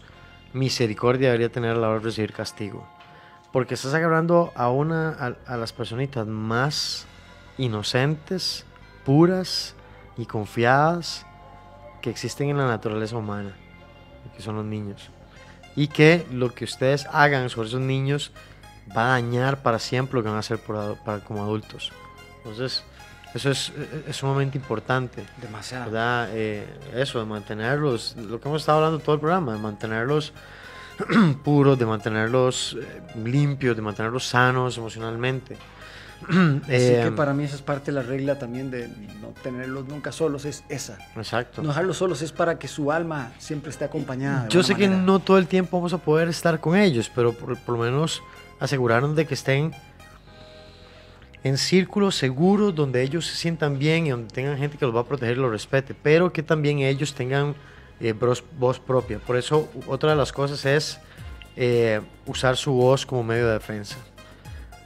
misericordia 0.54 1.28
debería 1.28 1.52
tener 1.52 1.72
a 1.72 1.80
la 1.80 1.90
hora 1.90 2.00
de 2.00 2.06
recibir 2.06 2.32
castigo. 2.32 2.88
Porque 3.52 3.74
estás 3.74 3.94
agarrando 3.94 4.54
a 4.56 4.70
una 4.70 5.10
a, 5.10 5.54
a 5.54 5.58
las 5.58 5.74
personitas 5.74 6.26
más 6.28 7.08
inocentes, 7.58 8.64
puras 9.04 9.76
y 10.18 10.28
confiadas 10.28 11.26
que 12.02 12.10
existen 12.10 12.50
en 12.50 12.58
la 12.58 12.68
naturaleza 12.68 13.18
humana, 13.18 13.56
que 14.36 14.42
son 14.42 14.56
los 14.56 14.66
niños. 14.66 15.10
Y 15.76 15.88
que 15.88 16.26
lo 16.32 16.54
que 16.54 16.66
ustedes 16.66 17.08
hagan 17.12 17.50
sobre 17.50 17.70
esos 17.70 17.82
niños 17.82 18.32
va 18.96 19.08
a 19.08 19.10
dañar 19.10 19.62
para 19.62 19.80
siempre 19.80 20.16
lo 20.16 20.24
que 20.24 20.30
van 20.30 20.38
a 20.38 20.40
hacer 20.40 20.60
por 20.60 20.98
para, 20.98 21.20
como 21.20 21.44
adultos. 21.44 21.92
Entonces, 22.38 22.84
eso 23.34 23.52
es, 23.52 23.72
es 24.08 24.16
sumamente 24.16 24.58
importante. 24.58 25.26
Demasiado. 25.42 25.86
¿verdad? 25.86 26.30
Eh, 26.32 26.66
eso, 26.96 27.20
de 27.20 27.26
mantenerlos, 27.26 28.16
lo 28.18 28.40
que 28.40 28.48
hemos 28.48 28.64
estado 28.64 28.80
hablando 28.80 29.00
todo 29.00 29.16
el 29.16 29.22
programa, 29.22 29.54
de 29.54 29.60
mantenerlos 29.60 30.34
puros, 31.44 31.78
de 31.78 31.86
mantenerlos 31.86 32.78
eh, 32.82 33.02
limpios, 33.24 33.76
de 33.76 33.82
mantenerlos 33.82 34.28
sanos 34.28 34.78
emocionalmente. 34.78 35.58
Así 36.28 36.62
Eh, 36.68 37.02
que 37.06 37.12
para 37.12 37.34
mí 37.34 37.44
esa 37.44 37.56
es 37.56 37.62
parte 37.62 37.92
de 37.92 37.96
la 37.96 38.04
regla 38.04 38.38
también 38.38 38.70
de 38.72 38.88
no 39.22 39.34
tenerlos 39.42 39.88
nunca 39.88 40.12
solos, 40.12 40.46
es 40.46 40.64
esa. 40.70 40.98
Exacto. 41.16 41.62
No 41.62 41.70
dejarlos 41.70 41.98
solos 41.98 42.22
es 42.22 42.32
para 42.32 42.60
que 42.60 42.68
su 42.68 42.92
alma 42.92 43.32
siempre 43.38 43.72
esté 43.72 43.86
acompañada. 43.86 44.48
Yo 44.50 44.64
sé 44.64 44.76
que 44.76 44.88
manera. 44.88 45.04
no 45.04 45.20
todo 45.20 45.38
el 45.38 45.48
tiempo 45.48 45.78
vamos 45.78 45.94
a 45.94 45.98
poder 45.98 46.28
estar 46.28 46.60
con 46.60 46.76
ellos, 46.76 47.12
pero 47.14 47.34
por, 47.34 47.58
por 47.58 47.78
lo 47.78 47.84
menos 47.84 48.22
asegurarnos 48.60 49.16
de 49.16 49.26
que 49.26 49.34
estén 49.34 49.74
en 51.44 51.58
círculos 51.58 52.16
seguros 52.16 52.76
donde 52.76 53.02
ellos 53.02 53.26
se 53.26 53.36
sientan 53.36 53.80
bien 53.80 54.08
y 54.08 54.10
donde 54.10 54.28
tengan 54.34 54.58
gente 54.58 54.78
que 54.78 54.86
los 54.86 54.96
va 54.96 55.02
a 55.02 55.06
proteger 55.06 55.38
y 55.38 55.40
los 55.40 55.52
respete, 55.52 55.94
pero 55.94 56.34
que 56.34 56.44
también 56.44 56.80
ellos 56.80 57.14
tengan 57.14 57.56
eh, 58.02 58.14
voz, 58.14 58.44
voz 58.58 58.80
propia. 58.80 59.20
Por 59.20 59.38
eso 59.38 59.70
otra 59.88 60.12
de 60.12 60.16
las 60.18 60.34
cosas 60.34 60.66
es 60.66 61.00
eh, 61.56 62.02
usar 62.26 62.58
su 62.58 62.74
voz 62.74 63.06
como 63.06 63.24
medio 63.24 63.48
de 63.48 63.54
defensa. 63.54 63.98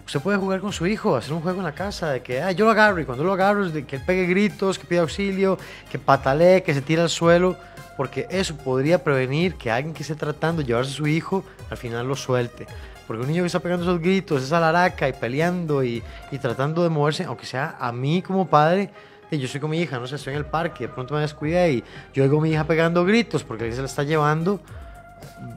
Usted 0.06 0.20
puede 0.20 0.38
jugar 0.38 0.60
con 0.60 0.74
su 0.74 0.86
hijo, 0.86 1.16
hacer 1.16 1.34
un 1.34 1.42
juego 1.42 1.60
en 1.60 1.66
la 1.66 1.74
casa 1.74 2.12
de 2.12 2.22
que 2.22 2.42
ah, 2.42 2.52
yo 2.52 2.66
lo 2.66 2.72
agarro 2.72 3.00
y 3.00 3.06
cuando 3.06 3.24
lo 3.24 3.34
agarro 3.34 3.66
es 3.66 3.74
de 3.74 3.86
que 3.86 3.96
él 3.98 4.02
pegue 4.06 4.26
gritos, 4.26 4.78
que 4.78 4.86
pida 4.86 5.02
auxilio, 5.02 5.58
que 5.89 5.98
patalee, 5.98 6.62
que 6.62 6.74
se 6.74 6.82
tire 6.82 7.02
al 7.02 7.10
suelo, 7.10 7.56
porque 7.96 8.28
eso 8.30 8.56
podría 8.56 9.04
prevenir 9.04 9.56
que 9.56 9.72
alguien 9.72 9.94
que 9.94 10.04
esté 10.04 10.16
tratando 10.16 10.62
de 10.62 10.68
llevarse 10.68 10.92
a 10.92 10.96
su 10.96 11.08
hijo 11.08 11.44
al 11.70 11.78
final 11.78 12.08
lo 12.08 12.16
suelte. 12.16 12.68
Porque 13.08 13.22
un 13.22 13.28
niño 13.28 13.44
que 13.44 13.48
está 13.48 13.60
pegando 13.60 13.84
esos 13.84 14.00
gritos, 14.00 14.44
esa 14.44 14.60
laraca 14.60 15.08
y 15.08 15.13
peleando 15.13 15.84
y, 15.84 16.04
y 16.32 16.38
tratando 16.38 16.84
de 16.84 16.89
moverse, 16.89 17.24
aunque 17.24 17.46
sea 17.46 17.76
a 17.80 17.92
mí 17.92 18.22
como 18.22 18.48
padre, 18.48 18.89
yo 19.38 19.46
estoy 19.46 19.62
con 19.62 19.70
mi 19.70 19.80
hija, 19.80 20.00
no 20.00 20.08
sé, 20.08 20.16
estoy 20.16 20.34
en 20.34 20.39
el 20.39 20.46
parque, 20.46 20.88
de 20.88 20.94
pronto 20.94 21.16
me 21.16 21.22
descuidé 21.22 21.74
y 21.74 21.84
yo 22.13 22.24
oigo 22.24 22.39
a 22.39 22.42
mi 22.42 22.52
hija 22.52 22.66
pegando 22.66 23.04
gritos 23.06 23.44
porque 23.44 23.72
se 23.72 23.80
la 23.80 23.86
está 23.86 24.04
llevando, 24.04 24.60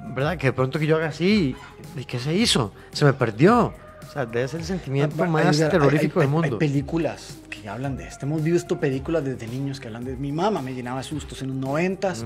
¿verdad? 0.08 0.36
Que 0.36 0.48
de 0.48 0.52
pronto 0.52 0.78
que 0.78 0.86
yo 0.86 0.96
haga 0.96 1.08
así, 1.08 1.56
¿y 1.96 2.04
qué 2.04 2.18
se 2.18 2.34
hizo? 2.34 2.72
Se 2.92 3.04
me 3.04 3.12
perdió. 3.12 3.74
O 4.08 4.12
sea, 4.12 4.24
debe 4.26 4.46
ser 4.48 4.60
el 4.60 4.66
sentimiento 4.66 5.22
Hay- 5.22 5.30
más 5.30 5.60
hay- 5.60 5.68
terrorífico 5.68 6.20
hay- 6.20 6.26
del 6.26 6.30
mundo. 6.32 6.48
Hay 6.52 6.58
películas 6.58 7.36
que 7.50 7.68
hablan 7.68 7.96
de 7.96 8.06
esto. 8.06 8.24
Hemos 8.26 8.42
visto 8.42 8.78
películas 8.80 9.24
desde 9.24 9.46
niños 9.46 9.80
que 9.80 9.88
hablan 9.88 10.04
de... 10.04 10.16
Mi 10.16 10.32
mamá 10.32 10.62
me 10.62 10.72
llenaba 10.74 10.98
de 10.98 11.04
sustos 11.04 11.42
en 11.42 11.48
los 11.48 11.56
noventas. 11.56 12.24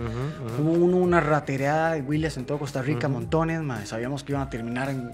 Hubo 0.61 0.73
uno, 0.73 0.99
una 0.99 1.21
ratereada 1.21 1.93
de 1.95 2.03
Williams 2.03 2.37
en 2.37 2.45
todo 2.45 2.59
Costa 2.59 2.83
Rica, 2.83 3.09
montones. 3.09 3.61
Sabíamos 3.89 4.23
que 4.23 4.33
iban 4.33 4.43
a 4.43 4.51
terminar 4.51 4.91
en 4.91 5.11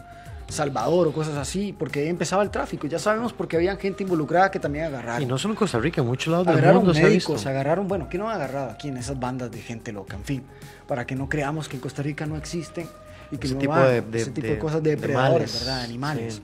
Salvador 0.48 1.08
o 1.08 1.12
cosas 1.12 1.36
así, 1.36 1.74
porque 1.76 2.00
ahí 2.00 2.08
empezaba 2.08 2.42
el 2.42 2.50
tráfico. 2.50 2.86
Ya 2.86 2.98
sabemos 3.00 3.32
porque 3.32 3.56
había 3.56 3.74
gente 3.76 4.02
involucrada 4.04 4.50
que 4.50 4.60
también 4.60 4.84
agarraron. 4.84 5.22
Y 5.22 5.26
no 5.26 5.38
solo 5.38 5.54
en 5.54 5.58
Costa 5.58 5.78
Rica, 5.80 6.00
en 6.02 6.06
muchos 6.06 6.30
lados 6.30 6.46
del 6.46 6.54
agarraron 6.56 6.78
mundo 6.82 6.94
se 6.94 7.00
ha 7.00 7.04
médicos, 7.04 7.36
visto. 7.36 7.48
agarraron, 7.48 7.88
bueno, 7.88 8.08
¿qué 8.08 8.16
no 8.18 8.28
han 8.28 8.36
agarrado 8.36 8.70
aquí 8.70 8.88
en 8.88 8.96
esas 8.96 9.18
bandas 9.18 9.50
de 9.50 9.60
gente 9.60 9.92
loca? 9.92 10.14
En 10.16 10.22
fin, 10.24 10.44
para 10.86 11.04
que 11.06 11.16
no 11.16 11.28
creamos 11.28 11.68
que 11.68 11.76
en 11.76 11.82
Costa 11.82 12.02
Rica 12.02 12.26
no 12.26 12.36
existen 12.36 12.86
y 13.30 13.38
que 13.38 13.46
Ese 13.46 13.54
no 13.54 13.60
tipo 13.60 13.72
van, 13.72 13.88
de- 13.88 14.00
de- 14.02 14.18
ese 14.22 14.30
tipo 14.30 14.46
de, 14.46 14.52
de- 14.54 14.58
cosas 14.58 14.82
de 14.82 14.90
de 14.90 14.96
depredadores, 14.96 15.52
males, 15.52 15.64
¿verdad? 15.64 15.80
Animales. 15.82 16.34
sí. 16.34 16.42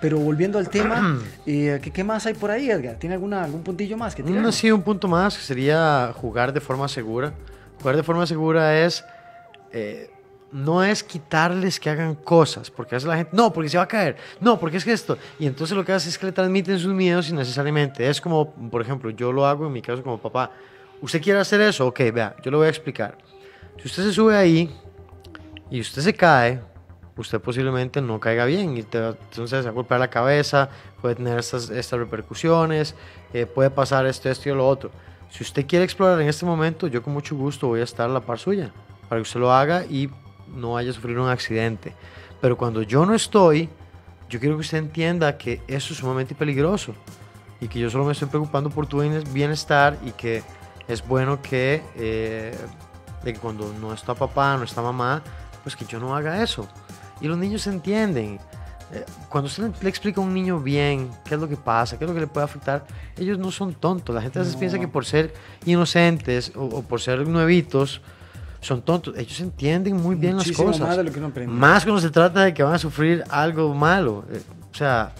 Pero 0.00 0.18
volviendo 0.18 0.58
al 0.58 0.68
tema, 0.68 1.20
eh, 1.46 1.80
¿qué, 1.82 1.90
qué 1.90 2.04
más 2.04 2.26
hay 2.26 2.34
por 2.34 2.50
ahí, 2.50 2.70
Edgar? 2.70 2.96
¿Tiene 2.96 3.14
alguna, 3.14 3.42
algún 3.44 3.62
puntillo 3.62 3.96
más 3.96 4.14
que 4.14 4.22
No, 4.22 4.28
tirarnos? 4.28 4.54
sí, 4.54 4.70
un 4.70 4.82
punto 4.82 5.08
más 5.08 5.36
que 5.36 5.42
sería 5.42 6.12
jugar 6.14 6.52
de 6.52 6.60
forma 6.60 6.86
segura. 6.88 7.32
Jugar 7.80 7.96
de 7.96 8.02
forma 8.02 8.26
segura 8.26 8.78
es. 8.84 9.04
eh, 9.72 10.10
no 10.52 10.82
es 10.84 11.02
quitarles 11.02 11.80
que 11.80 11.90
hagan 11.90 12.14
cosas, 12.14 12.70
porque 12.70 12.94
veces 12.94 13.06
la 13.08 13.16
gente, 13.16 13.32
no, 13.34 13.52
porque 13.52 13.68
se 13.68 13.76
va 13.76 13.82
a 13.82 13.88
caer, 13.88 14.16
no, 14.40 14.58
porque 14.60 14.76
es 14.76 14.84
que 14.84 14.92
esto. 14.92 15.18
Y 15.40 15.46
entonces 15.46 15.76
lo 15.76 15.84
que 15.84 15.92
hace 15.92 16.08
es 16.08 16.16
que 16.16 16.26
le 16.26 16.32
transmiten 16.32 16.78
sus 16.78 16.94
miedos 16.94 17.28
innecesariamente. 17.28 18.08
Es 18.08 18.20
como, 18.20 18.52
por 18.70 18.80
ejemplo, 18.80 19.10
yo 19.10 19.32
lo 19.32 19.44
hago 19.44 19.66
en 19.66 19.72
mi 19.72 19.82
caso 19.82 20.02
como 20.04 20.18
papá. 20.18 20.52
¿Usted 21.02 21.20
quiere 21.20 21.40
hacer 21.40 21.60
eso? 21.60 21.86
Ok, 21.88 21.98
vea, 22.14 22.36
yo 22.42 22.50
le 22.52 22.56
voy 22.58 22.66
a 22.68 22.70
explicar. 22.70 23.18
Si 23.80 23.88
usted 23.88 24.04
se 24.04 24.12
sube 24.12 24.36
ahí 24.36 24.70
y 25.70 25.80
usted 25.80 26.02
se 26.02 26.14
cae, 26.14 26.60
usted 27.16 27.40
posiblemente 27.40 28.00
no 28.00 28.20
caiga 28.20 28.44
bien 28.44 28.76
y 28.76 28.80
entonces 28.80 29.50
se 29.50 29.62
va 29.62 29.68
a 29.68 29.72
golpear 29.72 30.00
la 30.00 30.08
cabeza, 30.08 30.68
puede 31.00 31.14
tener 31.16 31.38
estas, 31.38 31.70
estas 31.70 31.98
repercusiones, 31.98 32.94
eh, 33.32 33.46
puede 33.46 33.70
pasar 33.70 34.06
esto, 34.06 34.28
esto 34.28 34.48
y 34.48 34.52
lo 34.52 34.66
otro. 34.66 34.90
Si 35.30 35.42
usted 35.42 35.66
quiere 35.66 35.84
explorar 35.84 36.20
en 36.20 36.28
este 36.28 36.46
momento, 36.46 36.86
yo 36.86 37.02
con 37.02 37.12
mucho 37.12 37.34
gusto 37.36 37.68
voy 37.68 37.80
a 37.80 37.84
estar 37.84 38.08
a 38.08 38.12
la 38.12 38.20
par 38.20 38.38
suya 38.38 38.72
para 39.08 39.18
que 39.18 39.22
usted 39.22 39.40
lo 39.40 39.52
haga 39.52 39.84
y 39.84 40.10
no 40.54 40.72
vaya 40.72 40.90
a 40.90 40.94
sufrir 40.94 41.18
un 41.18 41.28
accidente. 41.28 41.94
Pero 42.40 42.56
cuando 42.56 42.82
yo 42.82 43.04
no 43.06 43.14
estoy, 43.14 43.68
yo 44.28 44.38
quiero 44.38 44.56
que 44.56 44.60
usted 44.60 44.78
entienda 44.78 45.36
que 45.36 45.60
eso 45.66 45.92
es 45.92 45.98
sumamente 45.98 46.34
peligroso 46.34 46.94
y 47.60 47.68
que 47.68 47.78
yo 47.78 47.90
solo 47.90 48.04
me 48.04 48.12
estoy 48.12 48.28
preocupando 48.28 48.70
por 48.70 48.86
tu 48.86 49.00
bienestar 49.32 49.98
y 50.04 50.12
que 50.12 50.42
es 50.86 51.06
bueno 51.06 51.38
eh, 51.50 52.56
que 53.24 53.34
cuando 53.34 53.72
no 53.80 53.92
está 53.92 54.14
papá, 54.14 54.56
no 54.56 54.64
está 54.64 54.82
mamá, 54.82 55.22
pues 55.66 55.74
que 55.74 55.84
yo 55.84 55.98
no 55.98 56.14
haga 56.14 56.44
eso. 56.44 56.64
Y 57.20 57.26
los 57.26 57.36
niños 57.36 57.66
entienden. 57.66 58.38
Eh, 58.92 59.04
cuando 59.28 59.48
usted 59.48 59.72
le 59.82 59.88
explica 59.88 60.20
a 60.20 60.24
un 60.24 60.32
niño 60.32 60.60
bien 60.60 61.10
qué 61.24 61.34
es 61.34 61.40
lo 61.40 61.48
que 61.48 61.56
pasa, 61.56 61.98
qué 61.98 62.04
es 62.04 62.08
lo 62.08 62.14
que 62.14 62.20
le 62.20 62.28
puede 62.28 62.44
afectar, 62.44 62.86
ellos 63.18 63.36
no 63.36 63.50
son 63.50 63.74
tontos. 63.74 64.14
La 64.14 64.22
gente 64.22 64.38
a 64.38 64.42
veces 64.42 64.54
piensa 64.54 64.78
que 64.78 64.86
por 64.86 65.04
ser 65.04 65.34
inocentes 65.64 66.52
o, 66.54 66.82
por 66.82 67.00
ser 67.00 67.26
nuevitos, 67.26 68.00
son 68.60 68.80
tontos. 68.80 69.18
Ellos 69.18 69.40
entienden 69.40 69.96
muy 69.96 70.14
bien 70.14 70.36
las 70.36 70.52
cosas. 70.52 70.78
Más, 70.78 70.96
de 70.98 71.02
lo 71.02 71.10
que 71.10 71.18
uno 71.18 71.32
más 71.48 71.82
cuando 71.82 72.00
se 72.00 72.10
trata 72.10 72.44
de 72.44 72.54
que 72.54 72.62
van 72.62 72.74
a 72.74 72.78
sufrir 72.78 73.24
algo 73.28 73.74
malo. 73.74 74.24
Eh, 74.30 74.40
o 74.70 74.74
sea, 74.76 75.12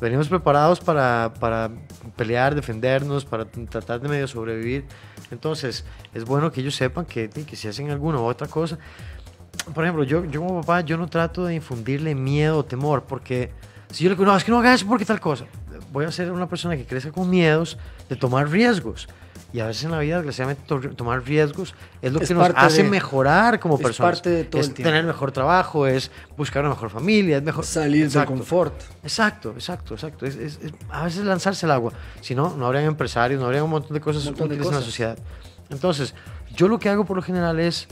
venimos 0.00 0.26
preparados 0.26 0.80
para, 0.80 1.32
para, 1.38 1.70
pelear, 2.16 2.56
defendernos, 2.56 3.24
para 3.24 3.44
tratar 3.44 4.00
de 4.00 4.08
medio 4.08 4.26
sobrevivir. 4.26 4.86
Entonces, 5.30 5.84
es 6.12 6.24
bueno 6.24 6.50
que 6.50 6.62
ellos 6.62 6.74
sepan 6.74 7.04
que, 7.04 7.28
que 7.28 7.54
si 7.54 7.68
hacen 7.68 7.92
alguna 7.92 8.18
u 8.18 8.24
otra 8.24 8.48
cosa, 8.48 8.76
por 9.74 9.84
ejemplo, 9.84 10.04
yo, 10.04 10.24
yo 10.24 10.40
como 10.40 10.60
papá, 10.60 10.80
yo 10.82 10.96
no 10.96 11.08
trato 11.08 11.44
de 11.46 11.54
infundirle 11.54 12.14
miedo 12.14 12.58
o 12.58 12.64
temor, 12.64 13.04
porque 13.04 13.50
si 13.90 14.04
yo 14.04 14.10
le 14.10 14.16
digo, 14.16 14.26
no, 14.26 14.36
es 14.36 14.44
que 14.44 14.50
no 14.50 14.58
hagas 14.58 14.80
eso 14.80 14.86
porque 14.88 15.04
tal 15.04 15.20
cosa, 15.20 15.46
voy 15.92 16.04
a 16.04 16.12
ser 16.12 16.30
una 16.32 16.48
persona 16.48 16.76
que 16.76 16.84
crezca 16.84 17.12
con 17.12 17.30
miedos 17.30 17.78
de 18.08 18.16
tomar 18.16 18.48
riesgos. 18.48 19.08
Y 19.52 19.60
a 19.60 19.66
veces 19.66 19.84
en 19.84 19.92
la 19.92 20.00
vida, 20.00 20.16
desgraciadamente, 20.16 20.64
tomar 20.96 21.22
riesgos 21.22 21.76
es 22.02 22.12
lo 22.12 22.18
que 22.18 22.34
nos 22.34 22.50
hace 22.56 22.82
mejorar 22.82 23.60
como 23.60 23.78
personas. 23.78 24.16
Parte 24.16 24.30
de 24.30 24.42
todo 24.42 24.60
es 24.60 24.74
tener 24.74 25.04
mejor 25.04 25.30
trabajo, 25.30 25.86
es 25.86 26.10
buscar 26.36 26.64
una 26.64 26.70
mejor 26.70 26.90
familia, 26.90 27.36
es 27.36 27.42
mejor... 27.44 27.64
Salir 27.64 28.10
del 28.10 28.24
confort. 28.24 28.74
Exacto, 29.04 29.52
exacto, 29.52 29.94
exacto. 29.94 30.26
Es, 30.26 30.58
a 30.90 31.04
veces 31.04 31.24
lanzarse 31.24 31.66
al 31.66 31.70
agua. 31.70 31.92
Si 32.20 32.34
no, 32.34 32.56
no 32.56 32.66
habrían 32.66 32.86
empresarios, 32.86 33.38
no 33.38 33.46
habría 33.46 33.62
un 33.62 33.70
montón 33.70 33.94
de 33.94 34.00
cosas 34.00 34.26
útiles 34.26 34.66
en 34.66 34.74
la 34.74 34.80
sociedad. 34.80 35.16
Entonces, 35.70 36.16
yo 36.56 36.66
lo 36.66 36.80
que 36.80 36.88
hago 36.88 37.04
por 37.04 37.16
lo 37.16 37.22
general 37.22 37.60
es 37.60 37.86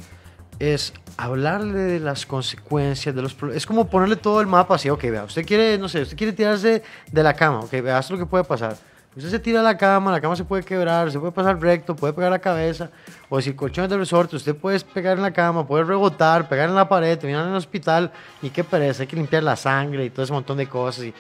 es 0.63 0.93
hablarle 1.17 1.81
de 1.81 1.99
las 1.99 2.25
consecuencias, 2.25 3.13
de 3.13 3.21
los 3.21 3.35
problemas. 3.35 3.57
Es 3.57 3.67
como 3.67 3.89
ponerle 3.89 4.15
todo 4.15 4.41
el 4.41 4.47
mapa 4.47 4.77
así, 4.77 4.89
ok, 4.89 5.03
vea, 5.03 5.25
usted 5.25 5.45
quiere, 5.45 5.77
no 5.77 5.89
sé, 5.89 6.03
usted 6.03 6.17
quiere 6.17 6.33
tirarse 6.33 6.85
de 7.11 7.23
la 7.23 7.35
cama, 7.35 7.61
ok, 7.61 7.71
vea, 7.83 7.99
esto 7.99 8.15
es 8.15 8.21
lo 8.21 8.25
que 8.25 8.31
puede 8.31 8.45
pasar. 8.45 8.77
Usted 9.17 9.29
se 9.29 9.41
tira 9.41 9.59
de 9.59 9.65
la 9.65 9.77
cama, 9.77 10.13
la 10.13 10.21
cama 10.21 10.37
se 10.37 10.45
puede 10.45 10.63
quebrar, 10.63 11.11
se 11.11 11.19
puede 11.19 11.33
pasar 11.33 11.61
recto, 11.61 11.97
puede 11.97 12.13
pegar 12.13 12.31
la 12.31 12.39
cabeza, 12.39 12.91
o 13.29 13.41
si 13.41 13.51
el 13.51 13.57
colchón 13.57 13.85
es 13.85 13.91
de 13.91 13.99
resorte, 13.99 14.37
usted 14.37 14.55
puede 14.55 14.79
pegar 14.81 15.17
en 15.17 15.23
la 15.23 15.33
cama, 15.33 15.67
puede 15.67 15.83
rebotar, 15.83 16.49
pegar 16.49 16.69
en 16.69 16.77
la 16.77 16.89
pared, 16.89 17.19
terminar 17.19 17.47
en 17.49 17.55
hospital, 17.55 18.13
y 18.41 18.51
qué 18.51 18.63
pereza, 18.63 19.03
hay 19.03 19.09
que 19.09 19.17
limpiar 19.17 19.43
la 19.43 19.57
sangre 19.57 20.05
y 20.05 20.11
todo 20.11 20.23
ese 20.23 20.33
montón 20.33 20.59
de 20.59 20.69
cosas. 20.69 21.07
Y, 21.07 21.15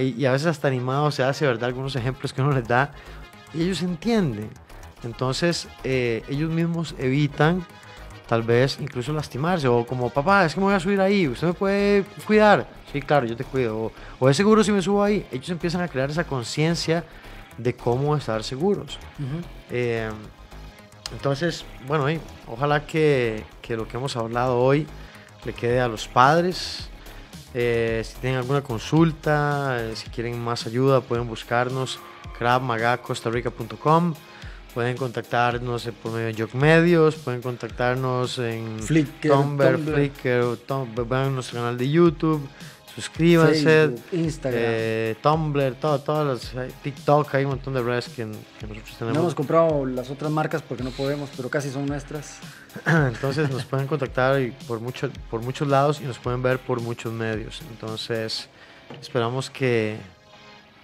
y 0.00 0.24
a 0.24 0.32
veces 0.32 0.46
hasta 0.46 0.66
animado 0.66 1.10
se 1.10 1.22
hace, 1.22 1.46
¿verdad? 1.46 1.64
Algunos 1.64 1.94
ejemplos 1.94 2.32
que 2.32 2.40
uno 2.40 2.52
les 2.52 2.66
da, 2.66 2.92
y 3.52 3.62
ellos 3.62 3.82
entienden. 3.82 4.48
Entonces, 5.04 5.68
eh, 5.84 6.24
ellos 6.28 6.50
mismos 6.50 6.94
evitan 6.98 7.64
tal 8.28 8.42
vez 8.42 8.78
incluso 8.80 9.12
lastimarse, 9.12 9.66
o 9.66 9.86
como, 9.86 10.10
papá, 10.10 10.44
es 10.44 10.54
que 10.54 10.60
me 10.60 10.66
voy 10.66 10.74
a 10.74 10.80
subir 10.80 11.00
ahí, 11.00 11.26
usted 11.26 11.48
me 11.48 11.54
puede 11.54 12.04
cuidar, 12.26 12.68
sí, 12.92 13.00
claro, 13.00 13.26
yo 13.26 13.34
te 13.34 13.42
cuido, 13.42 13.90
o, 14.20 14.28
es 14.28 14.36
seguro 14.36 14.62
si 14.62 14.70
me 14.70 14.82
subo 14.82 15.02
ahí, 15.02 15.26
ellos 15.32 15.48
empiezan 15.48 15.80
a 15.80 15.88
crear 15.88 16.10
esa 16.10 16.24
conciencia 16.24 17.04
de 17.56 17.74
cómo 17.74 18.14
estar 18.14 18.44
seguros. 18.44 18.98
Eh, 19.70 20.10
entonces, 21.12 21.64
bueno, 21.86 22.06
ojalá 22.46 22.86
que, 22.86 23.44
que, 23.62 23.76
lo 23.76 23.88
que 23.88 23.96
hemos 23.96 24.14
hablado 24.16 24.58
hoy 24.58 24.86
le 25.44 25.54
quede 25.54 25.80
a 25.80 25.88
los 25.88 26.06
padres. 26.06 26.90
Eh, 27.54 28.02
si 28.04 28.14
tienen 28.18 28.38
alguna 28.38 28.60
consulta, 28.60 29.78
eh, 29.80 29.96
si 29.96 30.10
quieren 30.10 30.38
más 30.38 30.66
ayuda, 30.66 31.00
pueden 31.00 31.26
buscarnos 31.26 31.98
crabmagacostarrica.com 32.38 34.14
Pueden 34.78 34.96
contactarnos 34.96 35.90
por 36.00 36.12
medio 36.12 36.26
de 36.28 36.40
Jog 36.40 36.54
Medios, 36.54 37.16
pueden 37.16 37.42
contactarnos 37.42 38.38
en 38.38 38.78
Flickr, 38.78 39.28
Tumblr, 39.28 39.76
Flickr, 39.76 40.56
van 41.04 41.24
a 41.24 41.30
nuestro 41.30 41.58
canal 41.58 41.76
de 41.76 41.90
YouTube, 41.90 42.48
suscríbanse, 42.94 43.64
Facebook, 43.64 44.04
Instagram, 44.12 44.62
eh, 44.64 45.16
Tumblr, 45.20 45.74
todo, 45.80 45.98
todas 45.98 46.54
las, 46.54 46.70
TikTok, 46.80 47.34
hay 47.34 47.42
un 47.42 47.50
montón 47.50 47.74
de 47.74 47.82
redes 47.82 48.08
que, 48.08 48.24
nosotros 48.24 48.96
tenemos. 48.96 49.14
No 49.14 49.20
hemos 49.22 49.34
comprado 49.34 49.84
las 49.84 50.10
otras 50.10 50.30
marcas 50.30 50.62
porque 50.62 50.84
no 50.84 50.90
podemos, 50.90 51.28
pero 51.36 51.50
casi 51.50 51.70
son 51.72 51.84
nuestras. 51.84 52.38
Entonces 52.86 53.50
nos 53.50 53.64
pueden 53.64 53.88
contactar 53.88 54.40
por, 54.68 54.78
mucho, 54.78 55.10
por 55.28 55.42
muchos 55.42 55.66
lados 55.66 56.00
y 56.00 56.04
nos 56.04 56.20
pueden 56.20 56.40
ver 56.40 56.60
por 56.60 56.80
muchos 56.80 57.12
medios. 57.12 57.62
Entonces 57.68 58.48
esperamos 59.00 59.50
que, 59.50 59.96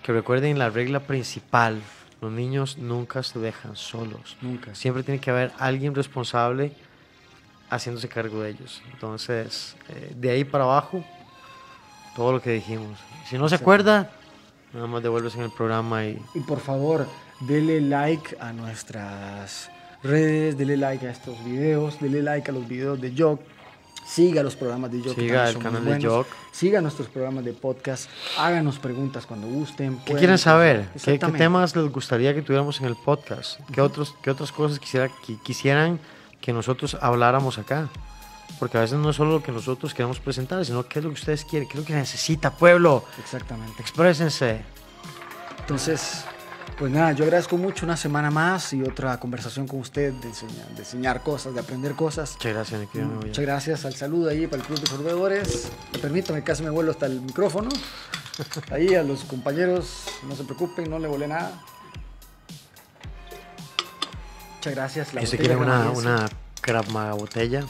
que 0.03 0.13
recuerden 0.13 0.59
la 0.59 0.69
regla 0.69 0.99
principal 0.99 1.81
los 2.25 2.33
niños 2.33 2.79
nunca 2.79 3.23
se 3.23 3.39
dejan 3.39 3.77
solos. 3.77 4.37
Nunca. 4.41 4.75
Siempre 4.75 5.03
tiene 5.03 5.21
que 5.21 5.31
haber 5.31 5.53
alguien 5.59 5.95
responsable 5.95 6.73
haciéndose 7.69 8.09
cargo 8.09 8.41
de 8.41 8.51
ellos. 8.51 8.83
Entonces, 8.93 9.77
eh, 9.91 10.15
de 10.17 10.31
ahí 10.31 10.45
para 10.45 10.65
abajo, 10.65 11.05
todo 12.17 12.33
lo 12.33 12.41
que 12.41 12.51
dijimos. 12.51 12.99
Si 13.29 13.37
no 13.37 13.47
se 13.49 13.57
acuerda, 13.57 14.11
nada 14.73 14.87
más 14.87 15.03
devuelves 15.03 15.35
en 15.35 15.43
el 15.43 15.51
programa 15.51 16.07
y... 16.07 16.19
Y 16.35 16.41
por 16.41 16.61
favor, 16.61 17.07
dele 17.41 17.83
like 17.83 18.37
a 18.41 18.55
nuestras 18.55 19.71
redes, 20.03 20.57
dele 20.57 20.79
like 20.79 21.07
a 21.07 21.11
estos 21.11 21.43
videos, 21.45 22.01
dele 22.01 22.23
like 22.23 22.51
a 22.51 22.55
los 22.55 22.67
videos 22.67 22.99
de 23.01 23.13
Jock 23.17 23.41
Siga 24.07 24.43
los 24.43 24.55
programas 24.55 24.93
de 24.93 25.03
Jock. 25.03 25.15
Siga 25.15 25.49
el 25.49 25.59
canal 25.59 25.85
de 25.85 26.07
Jock. 26.07 26.27
Siga 26.53 26.81
nuestros 26.81 27.09
programas 27.09 27.45
de 27.45 27.53
podcast. 27.53 28.11
Háganos 28.39 28.79
preguntas 28.79 29.27
cuando 29.27 29.47
gusten. 29.47 29.99
¿Qué 30.05 30.15
quieren 30.15 30.39
saber? 30.39 30.89
¿Qué, 31.03 31.19
temas 31.19 31.75
les 31.75 31.91
gustaría 31.91 32.35
que 32.35 32.43
tuviéramos 32.43 32.81
en 32.81 32.87
el 32.87 32.97
podcast? 32.97 33.59
¿Qué, 33.73 33.81
otros, 33.81 34.15
qué 34.23 34.31
otras 34.31 34.53
cosas 34.53 34.79
quisiera, 34.79 35.11
que, 35.27 35.37
quisieran 35.43 35.99
que 36.41 36.53
nosotros 36.53 36.97
habláramos 37.01 37.59
acá? 37.59 37.89
Porque 38.59 38.77
a 38.77 38.83
veces 38.83 38.99
no 38.99 39.11
es 39.11 39.17
solo 39.17 39.33
lo 39.33 39.43
que 39.43 39.53
nosotros 39.53 39.95
queremos 39.95 40.21
presentar, 40.21 40.65
sino 40.65 40.87
qué 40.87 40.99
es 40.99 41.05
lo 41.05 41.11
que 41.11 41.21
ustedes 41.21 41.45
quieren, 41.45 41.67
qué 41.67 41.75
es 41.75 41.81
lo 41.81 41.87
que 41.87 41.95
necesita, 41.95 42.51
pueblo. 42.51 43.05
Exactamente. 43.19 43.81
Exprésense. 43.81 44.61
Entonces, 45.61 46.25
pues 46.77 46.93
nada, 46.93 47.13
yo 47.13 47.25
agradezco 47.25 47.57
mucho 47.57 47.87
una 47.87 47.97
semana 47.97 48.31
más 48.31 48.73
y 48.73 48.83
otra 48.83 49.19
conversación 49.21 49.67
con 49.69 49.81
usted 49.81 50.13
de 50.13 50.29
enseñar, 50.29 50.69
de 50.69 50.81
enseñar 50.81 51.23
cosas, 51.23 51.55
de 51.55 51.61
aprender 51.61 51.95
cosas. 51.95 52.33
Muchas 52.35 52.53
gracias, 52.53 52.81
mi 52.81 52.87
querido 52.87 53.11
Muchas 53.11 53.45
gracias 53.45 53.85
al 53.85 53.95
saludo 53.95 54.31
ahí 54.31 54.47
para 54.47 54.63
el 54.63 54.67
Club 54.67 54.81
de 54.81 54.87
Sorbedores. 54.87 55.71
Permítame, 56.01 56.43
casi 56.43 56.63
me 56.63 56.71
vuelo 56.71 56.91
hasta 56.91 57.07
el 57.07 57.21
micrófono. 57.21 57.69
Ahí 58.71 58.95
a 58.95 59.03
los 59.03 59.25
compañeros, 59.25 60.05
no 60.29 60.35
se 60.35 60.45
preocupen, 60.45 60.91
no 60.91 60.99
le 60.99 61.07
volé 61.07 61.29
nada. 61.29 61.53
Muchas 64.57 64.75
gracias. 64.75 65.15
La 65.15 65.21
si 65.21 65.27
se 65.29 65.39
quiere 65.39 65.57
una, 65.57 65.91
una 65.91 66.29
Maga 66.93 67.13
botella, 67.13 67.63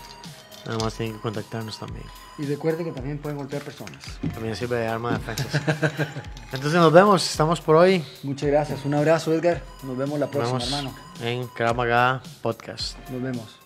nada 0.65 0.79
más 0.79 0.95
tienen 0.95 1.17
que 1.17 1.21
contactarnos 1.21 1.79
también. 1.79 2.07
Y 2.39 2.47
recuerde 2.47 2.85
que 2.85 2.91
también 2.91 3.19
pueden 3.19 3.39
golpear 3.39 3.63
personas. 3.63 4.03
También 4.33 4.57
sirve 4.57 4.77
de 4.79 4.89
arma 4.89 5.13
de 5.13 5.19
defensa. 5.19 5.63
Entonces 6.53 6.81
nos 6.81 6.93
vemos, 6.93 7.31
estamos 7.31 7.61
por 7.61 7.77
hoy. 7.77 8.05
Muchas 8.23 8.49
gracias, 8.49 8.85
un 8.85 8.95
abrazo 8.95 9.33
Edgar. 9.33 9.63
Nos 9.85 9.97
vemos 9.97 10.19
la 10.19 10.29
próxima, 10.29 10.63
hermano. 10.63 10.95
En 11.23 11.47
Kramaga 11.49 12.21
Podcast. 12.43 12.99
Nos 13.11 13.23
vemos. 13.23 13.64